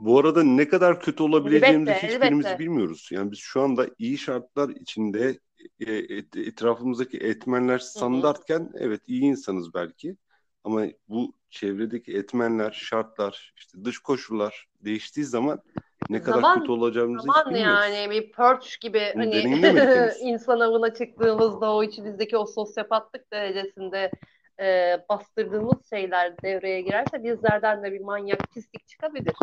Bu 0.02 0.20
arada 0.20 0.44
ne 0.44 0.68
kadar 0.68 1.02
kötü 1.02 1.24
olabileceğimizi 1.24 1.94
hiçbirimiz 1.94 2.46
elbette. 2.46 2.60
bilmiyoruz. 2.60 3.10
Yani 3.12 3.32
biz 3.32 3.40
şu 3.40 3.62
anda 3.62 3.88
iyi 3.98 4.18
şartlar 4.18 4.70
içinde 4.70 5.40
et- 5.80 6.36
etrafımızdaki 6.38 7.18
etmenler 7.18 7.80
standartken 7.80 8.72
evet 8.76 9.02
iyi 9.08 9.22
insanız 9.22 9.74
belki. 9.74 10.18
Ama 10.64 10.86
bu 11.10 11.34
çevredeki 11.50 12.18
etmenler, 12.18 12.72
şartlar, 12.72 13.54
işte 13.58 13.86
dış 13.86 14.00
koşullar 14.00 14.68
değiştiği 14.82 15.26
zaman 15.26 15.62
ne 16.10 16.22
kadar 16.22 16.42
Zaman- 16.42 16.60
kötü 16.60 16.72
olacağımızı 16.72 17.28
hiç 17.28 17.36
Aman 17.36 17.54
bilmiyoruz. 17.54 17.80
yani 17.96 18.10
bir 18.12 18.32
purge 18.32 18.68
gibi 18.82 19.12
Bunu 19.16 19.22
hani 19.24 20.12
insan 20.22 20.60
avına 20.60 20.94
çıktığımızda 20.94 21.74
o 21.76 21.84
içimizdeki 21.84 22.38
o 22.38 22.46
sosyopatlık 22.46 23.32
derecesinde 23.34 24.12
e, 24.60 24.98
bastırdığımız 25.10 25.90
şeyler 25.90 26.42
devreye 26.42 26.82
girerse 26.82 27.24
bizlerden 27.24 27.84
de 27.84 27.92
bir 27.92 28.02
manyak 28.02 28.52
pislik 28.54 28.88
çıkabilir. 28.88 29.34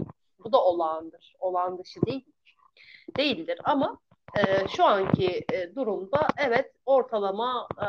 Bu 0.45 0.53
da 0.53 0.65
olağandır. 0.65 1.35
Olağan 1.39 1.79
dışı 1.79 2.03
değil. 2.07 2.25
Değildir 3.17 3.59
ama 3.65 3.99
e, 4.39 4.69
şu 4.77 4.85
anki 4.85 5.45
e, 5.53 5.75
durumda 5.75 6.29
evet 6.37 6.73
ortalama 6.87 7.69
e, 7.79 7.87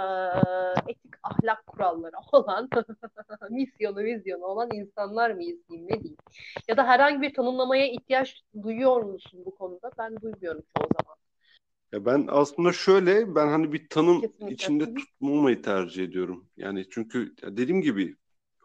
etik 0.91 1.13
ahlak 1.23 1.67
kuralları 1.67 2.15
olan 2.31 2.69
misyonu 3.49 3.99
vizyonu 3.99 4.45
olan 4.45 4.69
insanlar 4.73 5.31
mıyız 5.31 5.59
diyeyim 5.69 5.89
ne 5.89 5.99
diyeyim. 5.99 6.17
Ya 6.67 6.77
da 6.77 6.87
herhangi 6.87 7.21
bir 7.21 7.33
tanımlamaya 7.33 7.87
ihtiyaç 7.87 8.41
duyuyor 8.63 9.01
musun 9.03 9.41
bu 9.45 9.55
konuda? 9.55 9.91
Ben 9.97 10.21
duymuyorum 10.21 10.63
çoğu 10.77 10.87
zaman. 11.01 11.17
Ya 11.93 12.05
ben 12.05 12.27
aslında 12.29 12.73
şöyle 12.73 13.35
ben 13.35 13.47
hani 13.47 13.73
bir 13.73 13.89
tanım 13.89 14.21
Kesinlikle. 14.21 14.53
içinde 14.53 14.93
tutmamayı 14.93 15.61
tercih 15.61 16.03
ediyorum. 16.03 16.45
Yani 16.57 16.85
çünkü 16.89 17.35
dediğim 17.43 17.81
gibi 17.81 18.15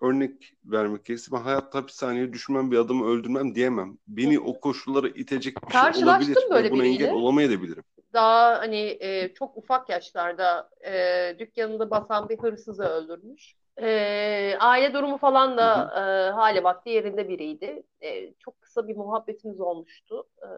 örnek 0.03 0.55
vermek 0.65 1.05
gerekirse 1.05 1.33
ben 1.33 1.41
hayatta 1.43 1.79
hapishaneye 1.79 2.33
düşmem 2.33 2.71
bir 2.71 2.77
adamı 2.79 3.07
öldürmem 3.07 3.55
diyemem. 3.55 3.99
Beni 4.09 4.37
Hı 4.37 4.41
o 4.41 4.61
koşullara 4.61 5.09
itecek 5.09 5.69
bir 5.69 5.73
şey 5.75 5.93
olabilir 5.95 6.39
böyle 6.51 6.71
buna 6.71 6.83
biriyle. 6.83 6.87
engel 6.87 7.11
olamayabilirim. 7.11 7.85
Daha 8.13 8.59
hani 8.59 8.97
e, 9.01 9.35
çok 9.35 9.57
ufak 9.57 9.89
yaşlarda 9.89 10.71
e, 10.87 11.37
dükkanında 11.39 11.91
basan 11.91 12.29
bir 12.29 12.39
hırsızı 12.39 12.83
öldürmüş. 12.85 13.55
E, 13.83 14.57
aile 14.61 14.95
durumu 14.95 15.19
falan 15.19 15.57
da 15.59 15.91
e, 15.97 16.31
hali 16.31 16.65
vakti 16.65 16.91
yerinde 16.91 17.29
biriydi. 17.29 17.83
E, 18.01 18.35
çok 18.35 18.61
kısa 18.61 18.89
bir 18.89 18.97
muhabbetimiz 18.97 19.61
olmuştu. 19.61 20.29
E, 20.43 20.49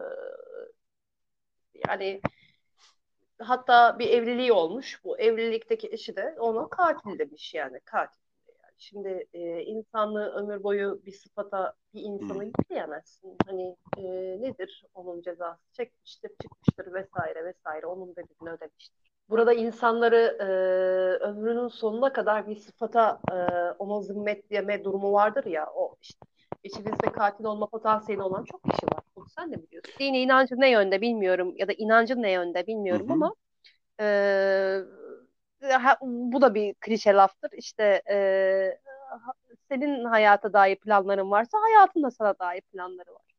yani 1.89 2.21
hatta 3.39 3.99
bir 3.99 4.09
evliliği 4.09 4.53
olmuş. 4.53 5.01
Bu 5.03 5.19
evlilikteki 5.19 5.89
eşi 5.91 6.15
de 6.15 6.35
ona 6.39 6.69
katil 6.69 7.19
demiş 7.19 7.53
yani 7.53 7.79
katil. 7.79 8.20
Şimdi 8.81 9.27
e, 9.33 9.61
insanlığı 9.61 10.31
ömür 10.35 10.63
boyu 10.63 11.01
bir 11.05 11.11
sıfata 11.11 11.73
bir 11.93 12.01
insanı 12.01 12.41
Hı. 12.41 12.45
yükleyemezsin. 12.45 13.37
Hani 13.45 13.75
e, 13.97 14.03
nedir 14.41 14.85
onun 14.93 15.21
cezası? 15.21 15.59
Çekmiştir, 15.71 16.31
çıkmıştır 16.41 16.93
vesaire 16.93 17.45
vesaire. 17.45 17.85
Onun 17.85 18.15
bedelini 18.15 18.49
ödemiştir. 18.49 19.11
Burada 19.29 19.53
insanları 19.53 20.37
e, 20.39 20.45
ömrünün 21.25 21.67
sonuna 21.67 22.13
kadar 22.13 22.47
bir 22.47 22.55
sıfata 22.55 23.19
e, 23.31 23.35
ona 23.79 24.01
zimmet 24.01 24.51
yeme 24.51 24.83
durumu 24.83 25.13
vardır 25.13 25.45
ya 25.45 25.67
o 25.75 25.95
işte. 26.01 26.19
İçimizde 26.63 27.11
katil 27.11 27.45
olma 27.45 27.67
potansiyeli 27.67 28.21
olan 28.21 28.43
çok 28.43 28.63
kişi 28.63 28.85
var. 28.85 29.03
Bunu 29.15 29.25
sen 29.29 29.51
de 29.51 29.63
biliyorsun. 29.63 29.93
Dini 29.99 30.21
inancı 30.21 30.55
ne 30.57 30.71
yönde 30.71 31.01
bilmiyorum 31.01 31.53
ya 31.57 31.67
da 31.67 31.73
inancın 31.73 32.21
ne 32.21 32.31
yönde 32.31 32.67
bilmiyorum 32.67 33.09
Hı 33.09 33.13
hı. 33.13 33.13
ama 33.13 33.35
e, 33.99 34.05
ha- 35.69 35.97
bu 36.01 36.41
da 36.41 36.55
bir 36.55 36.73
klişe 36.73 37.13
laftır. 37.13 37.51
İşte 37.57 38.01
e, 38.09 38.17
senin 39.69 40.05
hayata 40.05 40.53
dair 40.53 40.75
planların 40.75 41.31
varsa 41.31 41.57
hayatın 41.61 42.03
da 42.03 42.11
sana 42.11 42.39
dair 42.39 42.61
planları 42.61 43.13
var. 43.13 43.35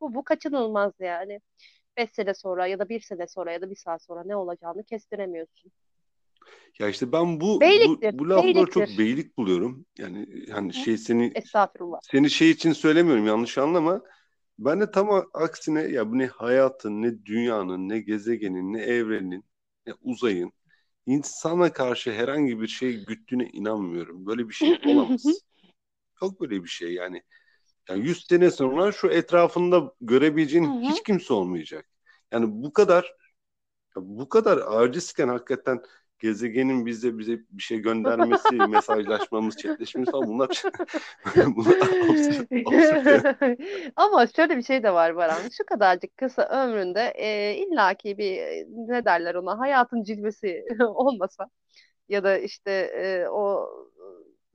Bu, 0.00 0.14
bu 0.14 0.24
kaçınılmaz 0.24 0.92
yani. 1.00 1.40
Beş 1.96 2.10
sene 2.10 2.34
sonra 2.34 2.66
ya 2.66 2.78
da 2.78 2.88
bir 2.88 3.00
sene 3.00 3.26
sonra 3.26 3.52
ya 3.52 3.60
da 3.60 3.70
bir 3.70 3.76
saat 3.76 4.02
sonra 4.02 4.24
ne 4.24 4.36
olacağını 4.36 4.84
kestiremiyorsun. 4.84 5.72
Ya 6.78 6.88
işte 6.88 7.12
ben 7.12 7.40
bu 7.40 7.56
bu, 7.56 7.60
Beyliktir, 7.60 8.18
bu 8.18 8.30
lafları 8.30 8.66
çok 8.70 8.82
beyliktir. 8.82 8.98
beylik 8.98 9.36
buluyorum. 9.36 9.86
Yani 9.98 10.26
hani 10.52 10.74
şey 10.74 10.98
seni 10.98 11.32
seni 12.02 12.30
şey 12.30 12.50
için 12.50 12.72
söylemiyorum 12.72 13.26
yanlış 13.26 13.58
anlama. 13.58 14.02
Ben 14.58 14.80
de 14.80 14.90
tam 14.90 15.24
aksine 15.34 15.82
ya 15.82 16.10
bu 16.10 16.18
ne 16.18 16.26
hayatın, 16.26 17.02
ne 17.02 17.24
dünyanın, 17.24 17.88
ne 17.88 17.98
gezegenin, 17.98 18.72
ne 18.72 18.82
evrenin, 18.82 19.44
ne 19.86 19.92
uzayın 20.02 20.52
insana 21.06 21.72
karşı 21.72 22.12
herhangi 22.12 22.60
bir 22.60 22.68
şey 22.68 23.04
güttüğüne 23.04 23.50
inanmıyorum. 23.52 24.26
Böyle 24.26 24.48
bir 24.48 24.54
şey 24.54 24.80
olamaz. 24.86 25.24
Yok 26.22 26.40
böyle 26.40 26.62
bir 26.62 26.68
şey 26.68 26.94
yani. 26.94 27.22
Yani 27.88 28.06
100 28.06 28.26
sene 28.26 28.50
sonra 28.50 28.92
şu 28.92 29.08
etrafında 29.08 29.94
görebileceğin 30.00 30.82
hiç 30.82 31.02
kimse 31.02 31.34
olmayacak. 31.34 31.88
Yani 32.32 32.46
bu 32.48 32.72
kadar 32.72 33.14
bu 33.96 34.28
kadar 34.28 34.58
acizken 34.66 35.28
hakikaten 35.28 35.82
gezegenin 36.22 36.86
bize 36.86 37.18
bize 37.18 37.38
bir 37.50 37.62
şey 37.62 37.78
göndermesi, 37.78 38.54
mesajlaşmamız, 38.68 39.56
chatleşmemiz 39.56 40.10
falan 40.10 40.28
bunlar 40.28 40.62
bunlar 41.36 41.76
absürt, 41.76 42.52
absürt 42.52 43.42
yani. 43.42 43.56
Ama 43.96 44.26
şöyle 44.26 44.56
bir 44.56 44.62
şey 44.62 44.82
de 44.82 44.94
var 44.94 45.16
Baran. 45.16 45.48
Şu 45.56 45.66
kadarcık 45.66 46.16
kısa 46.16 46.42
ömründe 46.42 47.12
e, 47.16 47.56
illaki 47.56 48.18
bir 48.18 48.40
ne 48.68 49.04
derler 49.04 49.34
ona 49.34 49.58
hayatın 49.58 50.02
cilvesi 50.02 50.64
olmasa 50.80 51.48
ya 52.08 52.24
da 52.24 52.38
işte 52.38 52.70
e, 52.72 53.28
o 53.28 53.70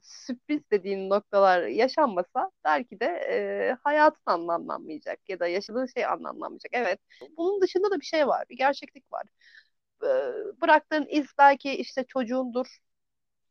sürpriz 0.01 0.61
dediğin 0.71 1.09
noktalar 1.09 1.67
yaşanmasa 1.67 2.51
belki 2.65 2.99
de 2.99 3.05
e, 3.05 3.77
hayatın 3.83 4.31
anlamlanmayacak 4.31 5.29
ya 5.29 5.39
da 5.39 5.47
yaşadığın 5.47 5.85
şey 5.85 6.05
anlamlanmayacak. 6.05 6.71
Evet. 6.73 6.99
Bunun 7.37 7.61
dışında 7.61 7.91
da 7.91 7.99
bir 7.99 8.05
şey 8.05 8.27
var. 8.27 8.45
Bir 8.49 8.57
gerçeklik 8.57 9.13
var. 9.13 9.23
E, 10.03 10.07
bıraktığın 10.61 11.05
iz 11.09 11.27
belki 11.37 11.71
işte 11.71 12.05
çocuğundur, 12.07 12.67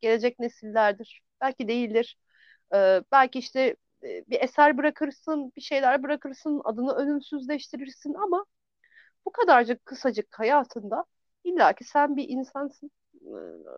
gelecek 0.00 0.38
nesillerdir. 0.40 1.22
Belki 1.40 1.68
değildir. 1.68 2.18
E, 2.74 3.02
belki 3.12 3.38
işte 3.38 3.76
e, 4.04 4.08
bir 4.30 4.40
eser 4.42 4.78
bırakırsın, 4.78 5.52
bir 5.56 5.60
şeyler 5.62 6.02
bırakırsın, 6.02 6.62
adını 6.64 6.94
ölümsüzleştirirsin 6.94 8.14
ama 8.14 8.46
bu 9.26 9.32
kadarcık 9.32 9.86
kısacık 9.86 10.40
hayatında 10.40 11.04
illa 11.44 11.72
ki 11.74 11.84
sen 11.84 12.16
bir 12.16 12.28
insansın, 12.28 12.90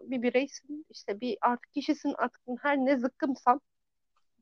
bir 0.03 0.23
bireysin, 0.23 0.87
işte 0.91 1.21
bir 1.21 1.39
artık 1.41 1.73
kişisin, 1.73 2.15
artık 2.19 2.41
her 2.63 2.77
ne 2.79 2.99
zıkkımsan 2.99 3.61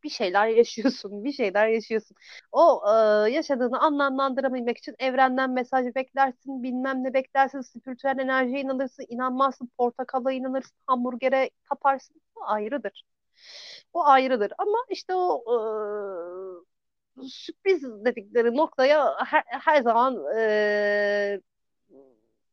bir 0.06 0.10
şeyler 0.10 0.46
yaşıyorsun, 0.48 1.24
bir 1.24 1.32
şeyler 1.32 1.68
yaşıyorsun. 1.68 2.16
O 2.52 2.82
e, 3.26 3.30
yaşadığını 3.32 3.80
anlamlandırabilmek 3.80 4.78
için 4.78 4.94
evrenden 4.98 5.50
mesaj 5.50 5.94
beklersin, 5.94 6.62
bilmem 6.62 7.04
ne 7.04 7.14
beklersin, 7.14 7.60
spiritüel 7.60 8.18
enerjiye 8.18 8.60
inanırsın, 8.60 9.04
inanmazsın, 9.08 9.70
portakala 9.78 10.32
inanırsın, 10.32 10.76
hamburgere 10.86 11.50
taparsın. 11.68 12.22
Bu 12.36 12.40
ayrıdır. 12.48 13.04
O 13.92 14.04
ayrıdır. 14.06 14.52
Ama 14.58 14.78
işte 14.90 15.14
o 15.14 15.44
e, 17.22 17.28
sürpriz 17.28 17.82
dedikleri 18.04 18.56
noktaya 18.56 19.14
her, 19.26 19.42
her 19.46 19.82
zaman 19.82 20.24
e, 20.38 21.40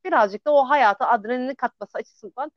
birazcık 0.05 0.45
da 0.47 0.51
o 0.53 0.69
hayata 0.69 1.07
adrenalin 1.09 1.55
katması 1.55 1.97
açısından 1.97 2.51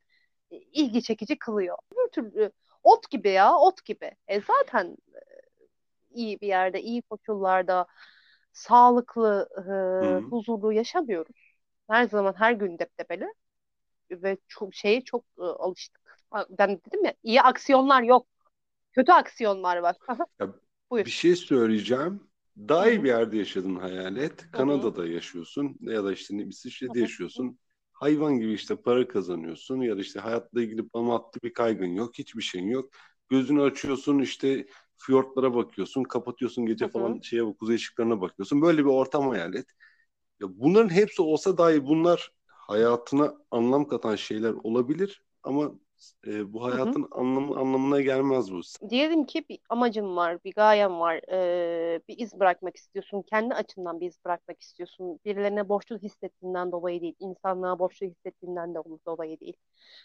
e, 0.51 0.57
ilgi 0.59 1.03
çekici 1.03 1.39
kılıyor. 1.39 1.79
Bir 1.93 2.13
türlü 2.13 2.53
ot 2.87 3.11
gibi 3.11 3.31
ya, 3.31 3.55
ot 3.55 3.85
gibi. 3.85 4.11
E 4.29 4.41
zaten 4.41 4.97
e, 5.15 5.21
iyi 6.11 6.41
bir 6.41 6.47
yerde, 6.47 6.83
iyi 6.83 7.03
koşullarda, 7.03 7.87
sağlıklı, 8.53 9.49
e, 9.59 10.31
huzurlu 10.31 10.73
yaşamıyoruz. 10.73 11.57
Her 11.91 12.05
zaman 12.09 12.35
her 12.39 12.53
gün 12.53 12.79
deptebeli 12.79 13.27
ve 14.11 14.37
çok 14.49 14.75
şeye 14.75 15.05
çok 15.05 15.25
e, 15.39 15.43
alıştık. 15.43 16.01
Ben 16.51 16.81
dedim 16.87 17.05
ya 17.05 17.15
iyi 17.23 17.43
aksiyonlar 17.43 18.03
yok. 18.03 18.27
Kötü 18.93 19.13
aksiyonlar 19.13 19.77
var. 19.77 19.97
Ya 20.41 20.49
Buyur. 20.91 21.07
bir 21.07 21.11
şey 21.11 21.37
söyleyeceğim. 21.37 22.21
Daha 22.69 22.91
iyi 22.91 23.05
bir 23.05 23.09
yerde 23.09 23.37
yaşadın 23.39 23.77
hayal 23.77 24.17
et. 24.17 24.51
Kanada'da 24.53 25.07
yaşıyorsun 25.07 25.77
ya 25.81 26.05
da 26.05 26.13
işte 26.13 26.37
İsviçre'de 26.37 27.01
yaşıyorsun. 27.01 27.59
Hayvan 27.97 28.39
gibi 28.41 28.53
işte 28.53 28.77
para 28.77 29.09
kazanıyorsun 29.09 29.81
ya 29.81 29.97
da 29.97 30.01
işte 30.01 30.21
hayatla 30.21 30.63
ilgili 30.63 30.89
pamatlı 30.89 31.41
bir 31.43 31.53
kaygın 31.53 31.87
yok. 31.87 32.19
Hiçbir 32.19 32.43
şeyin 32.43 32.69
yok. 32.69 32.91
Gözünü 33.29 33.63
açıyorsun 33.63 34.19
işte 34.19 34.67
fiyortlara 34.97 35.55
bakıyorsun. 35.55 36.03
Kapatıyorsun 36.03 36.67
gece 36.67 36.87
Hı 36.87 36.91
hı. 36.95 37.09
falan 37.09 37.21
şeye 37.21 37.43
kuzey 37.61 37.77
ışıklarına 37.77 38.21
bakıyorsun. 38.21 38.63
Böyle 38.63 38.79
bir 38.85 38.91
ortam 38.91 39.29
hayal 39.29 39.55
et. 39.55 39.67
Ya 40.41 40.47
bunların 40.51 40.89
hepsi 40.89 41.23
olsa 41.23 41.59
dahi 41.59 41.87
bunlar 41.87 42.31
hayatına 42.47 43.35
anlam 43.51 43.89
katan 43.89 44.17
şeyler 44.17 44.53
olabilir 44.53 45.25
ama 45.43 45.73
e, 46.27 46.53
bu 46.53 46.65
hayatın 46.65 47.09
anlamı 47.11 47.57
anlamına 47.61 48.01
gelmez 48.01 48.53
bu. 48.53 48.61
Diyelim 48.91 49.25
ki 49.27 49.45
bir 49.49 49.59
amacın 49.69 50.17
var, 50.17 50.45
bir 50.45 50.55
gayen 50.55 51.01
var, 51.01 51.21
eee, 51.29 52.01
bir 52.09 52.19
iz 52.19 52.41
bırakmak 52.41 52.77
istiyorsun, 52.77 53.23
kendi 53.23 53.55
açından 53.55 54.01
bir 54.01 54.07
iz 54.07 54.25
bırakmak 54.25 54.63
istiyorsun. 54.63 55.21
Birilerine 55.25 55.69
borçlu 55.69 55.99
hissettiğinden 55.99 56.73
dolayı 56.73 57.01
değil, 57.01 57.15
insanlığa 57.21 57.79
borçlu 57.79 58.07
hissettiğinden 58.07 58.75
de 58.75 58.79
dolayı 59.07 59.41
değil. 59.41 59.57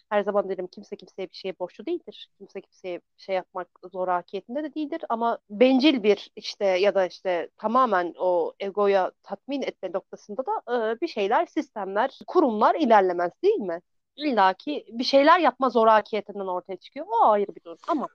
Her 0.10 0.23
zaman 0.23 0.49
derim 0.49 0.67
kimse 0.67 0.95
kimseye 0.95 1.27
bir 1.30 1.36
şeye 1.36 1.60
borçlu 1.60 1.86
değildir. 1.86 2.30
Kimse 2.38 2.62
kimseye 2.62 2.97
bir 2.97 3.23
şey 3.23 3.36
yapmak 3.36 3.67
zorakiyetinde 3.93 4.63
de 4.63 4.73
değildir. 4.75 5.01
Ama 5.10 5.38
bencil 5.49 6.04
bir 6.04 6.32
işte 6.36 6.65
ya 6.65 6.95
da 6.95 7.06
işte 7.06 7.49
tamamen 7.58 8.13
o 8.19 8.54
egoya 8.60 9.12
tatmin 9.23 9.62
etme 9.62 9.91
noktasında 9.93 10.43
da 10.45 10.62
eee, 10.91 10.97
bir 11.01 11.08
şeyler, 11.08 11.45
sistemler, 11.45 12.19
kurumlar 12.27 12.75
ilerlemez 12.75 13.32
değil 13.43 13.56
mi? 13.60 13.82
İlla 14.26 14.54
ki 14.54 14.86
bir 14.90 15.04
şeyler 15.04 15.40
yapma 15.40 15.70
zorakiyetinden 15.70 16.48
ortaya 16.48 16.78
çıkıyor. 16.78 17.06
O 17.10 17.26
ayrı 17.26 17.56
bir 17.56 17.64
durum. 17.64 17.78
Ama 17.88 18.08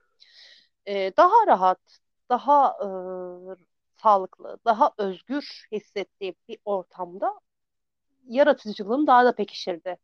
e, 0.85 1.11
daha 1.17 1.47
rahat, 1.47 1.79
daha 2.29 2.69
e, 2.69 2.87
sağlıklı, 4.01 4.57
daha 4.65 4.91
özgür 4.97 5.67
hissettiğim 5.71 6.35
bir 6.47 6.57
ortamda 6.65 7.33
yaratıcılığım 8.27 9.07
daha 9.07 9.25
da 9.25 9.35
pekişirdi. 9.35 9.97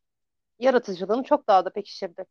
Yaratıcılığım 0.60 1.24
çok 1.24 1.48
daha 1.48 1.66
da 1.66 1.70
pekişirdi. 1.70 2.26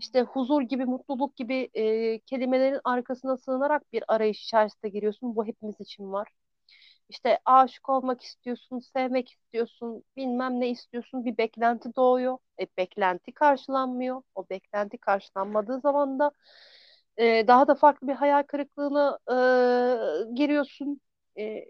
İşte 0.00 0.22
huzur 0.22 0.62
gibi, 0.62 0.84
mutluluk 0.84 1.36
gibi 1.36 1.70
e, 1.74 2.18
kelimelerin 2.18 2.80
arkasına 2.84 3.36
sığınarak 3.36 3.92
bir 3.92 4.04
arayış 4.08 4.42
içerisine 4.42 4.90
giriyorsun. 4.90 5.36
Bu 5.36 5.46
hepimiz 5.46 5.80
için 5.80 6.12
var. 6.12 6.28
İşte 7.08 7.38
aşık 7.44 7.88
olmak 7.88 8.22
istiyorsun, 8.22 8.78
sevmek 8.78 9.28
istiyorsun, 9.30 10.04
bilmem 10.16 10.60
ne 10.60 10.68
istiyorsun, 10.70 11.24
bir 11.24 11.38
beklenti 11.38 11.96
doğuyor. 11.96 12.38
E, 12.60 12.66
beklenti 12.78 13.32
karşılanmıyor. 13.32 14.22
O 14.34 14.46
beklenti 14.50 14.98
karşılanmadığı 14.98 15.80
zaman 15.80 16.18
da 16.18 16.30
e, 17.18 17.44
daha 17.48 17.68
da 17.68 17.74
farklı 17.74 18.08
bir 18.08 18.14
hayal 18.14 18.42
kırıklığına 18.42 19.18
e, 20.30 20.34
giriyorsun. 20.34 21.00
E, 21.38 21.64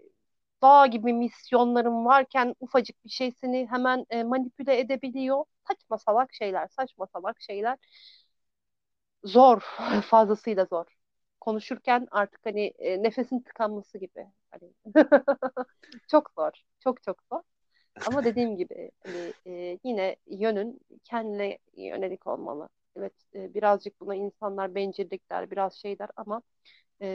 dağ 0.63 0.87
gibi 0.87 1.13
misyonların 1.13 2.05
varken 2.05 2.55
ufacık 2.59 3.05
bir 3.05 3.09
şey 3.09 3.31
seni 3.31 3.67
hemen 3.71 4.05
e, 4.09 4.23
manipüle 4.23 4.79
edebiliyor. 4.79 5.45
Saçma 5.67 5.97
salak 5.97 6.33
şeyler, 6.33 6.67
saçma 6.67 7.07
salak 7.07 7.41
şeyler. 7.41 7.77
Zor, 9.23 9.61
fazlasıyla 10.09 10.65
zor. 10.65 10.98
Konuşurken 11.41 12.07
artık 12.11 12.45
hani 12.45 12.73
e, 12.79 13.03
nefesin 13.03 13.39
tıkanması 13.39 13.97
gibi. 13.97 14.27
Hani 14.51 14.73
çok 16.07 16.31
zor, 16.37 16.51
çok 16.79 17.03
çok 17.03 17.23
zor. 17.31 17.41
Ama 18.05 18.25
dediğim 18.25 18.57
gibi 18.57 18.91
hani 19.05 19.33
e, 19.47 19.79
yine 19.83 20.15
yönün 20.27 20.79
kendine 21.03 21.57
yönelik 21.77 22.27
olmalı. 22.27 22.69
Evet, 22.95 23.13
e, 23.35 23.53
birazcık 23.53 24.01
buna 24.01 24.15
insanlar 24.15 24.75
bencillik 24.75 25.29
der, 25.31 25.51
biraz 25.51 25.75
şey 25.75 25.99
der 25.99 26.09
ama 26.15 26.41
e, 27.01 27.07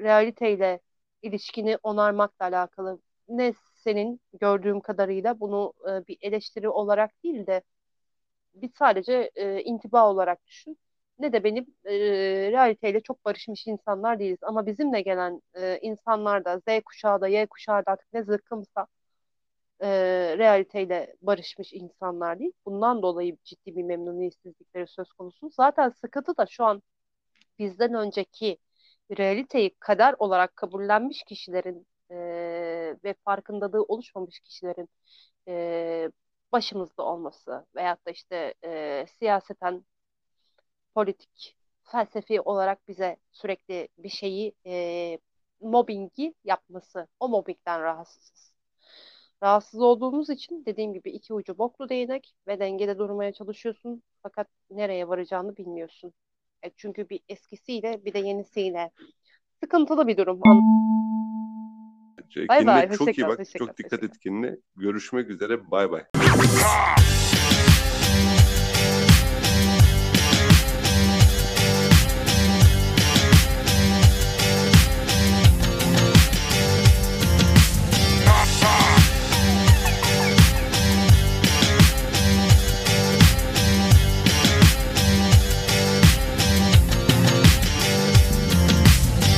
realiteyle 0.00 0.80
ilişkini 1.22 1.78
onarmakla 1.82 2.46
alakalı. 2.46 3.00
Ne 3.28 3.52
senin 3.74 4.20
gördüğüm 4.40 4.80
kadarıyla 4.80 5.40
bunu 5.40 5.72
e, 5.90 6.06
bir 6.06 6.18
eleştiri 6.20 6.68
olarak 6.68 7.22
değil 7.24 7.46
de 7.46 7.62
bir 8.54 8.70
sadece 8.78 9.30
e, 9.36 9.62
intiba 9.62 10.10
olarak 10.10 10.46
düşün. 10.46 10.78
Ne 11.22 11.32
de 11.32 11.44
benim 11.44 11.66
e, 11.84 11.92
realiteyle 12.52 13.00
çok 13.00 13.24
barışmış 13.24 13.66
insanlar 13.66 14.18
değiliz. 14.18 14.38
Ama 14.42 14.66
bizimle 14.66 15.00
gelen 15.02 15.42
e, 15.54 15.78
insanlar 15.82 16.44
da 16.44 16.58
Z 16.58 16.80
kuşağı 16.84 17.20
da 17.20 17.28
Y 17.28 17.46
kuşağı 17.46 17.86
da 17.86 17.90
artık 17.90 18.12
ne 18.12 18.22
zıkkımsa 18.24 18.86
e, 19.82 19.88
realiteyle 20.38 21.14
barışmış 21.22 21.72
insanlar 21.72 22.38
değil. 22.38 22.52
Bundan 22.66 23.02
dolayı 23.02 23.36
ciddi 23.44 23.76
bir 23.76 23.82
memnuniyetsizlikleri 23.82 24.86
söz 24.86 25.12
konusu. 25.12 25.50
Zaten 25.50 25.88
sıkıntı 25.90 26.36
da 26.36 26.46
şu 26.46 26.64
an 26.64 26.82
bizden 27.58 27.94
önceki 27.94 28.58
realiteyi 29.18 29.76
kader 29.80 30.14
olarak 30.18 30.56
kabullenmiş 30.56 31.22
kişilerin 31.24 31.86
e, 32.10 32.16
ve 33.04 33.14
farkındalığı 33.24 33.82
oluşmamış 33.82 34.40
kişilerin 34.40 34.88
e, 35.48 36.10
başımızda 36.52 37.02
olması 37.02 37.66
veyahut 37.76 38.06
da 38.06 38.10
işte 38.10 38.54
e, 38.64 39.06
siyaseten 39.18 39.84
politik 40.94 41.56
felsefi 41.82 42.40
olarak 42.40 42.88
bize 42.88 43.16
sürekli 43.32 43.88
bir 43.98 44.08
şeyi 44.08 44.52
e, 44.66 45.18
mobbingi 45.60 46.34
yapması. 46.44 47.08
O 47.20 47.28
mobbingden 47.28 47.82
rahatsızız. 47.82 48.52
Rahatsız 49.42 49.80
olduğumuz 49.80 50.30
için 50.30 50.64
dediğim 50.66 50.92
gibi 50.92 51.10
iki 51.10 51.34
ucu 51.34 51.58
boklu 51.58 51.88
değnek 51.88 52.34
ve 52.46 52.60
dengede 52.60 52.98
durmaya 52.98 53.32
çalışıyorsun 53.32 54.02
fakat 54.22 54.48
nereye 54.70 55.08
varacağını 55.08 55.56
bilmiyorsun. 55.56 56.12
E, 56.62 56.70
çünkü 56.76 57.08
bir 57.08 57.20
eskisiyle 57.28 58.04
bir 58.04 58.14
de 58.14 58.18
yenisiyle 58.18 58.90
sıkıntılı 59.60 60.06
bir 60.06 60.16
durum. 60.16 60.40
Bay 62.48 62.66
bay, 62.66 62.90
çok 62.90 63.18
iyi 63.18 63.28
bak. 63.28 63.40
Çok 63.58 63.78
dikkat 63.78 64.02
et 64.02 64.18
kendine. 64.18 64.56
Görüşmek 64.76 65.30
üzere. 65.30 65.70
Bay 65.70 65.90
bay. 65.90 66.04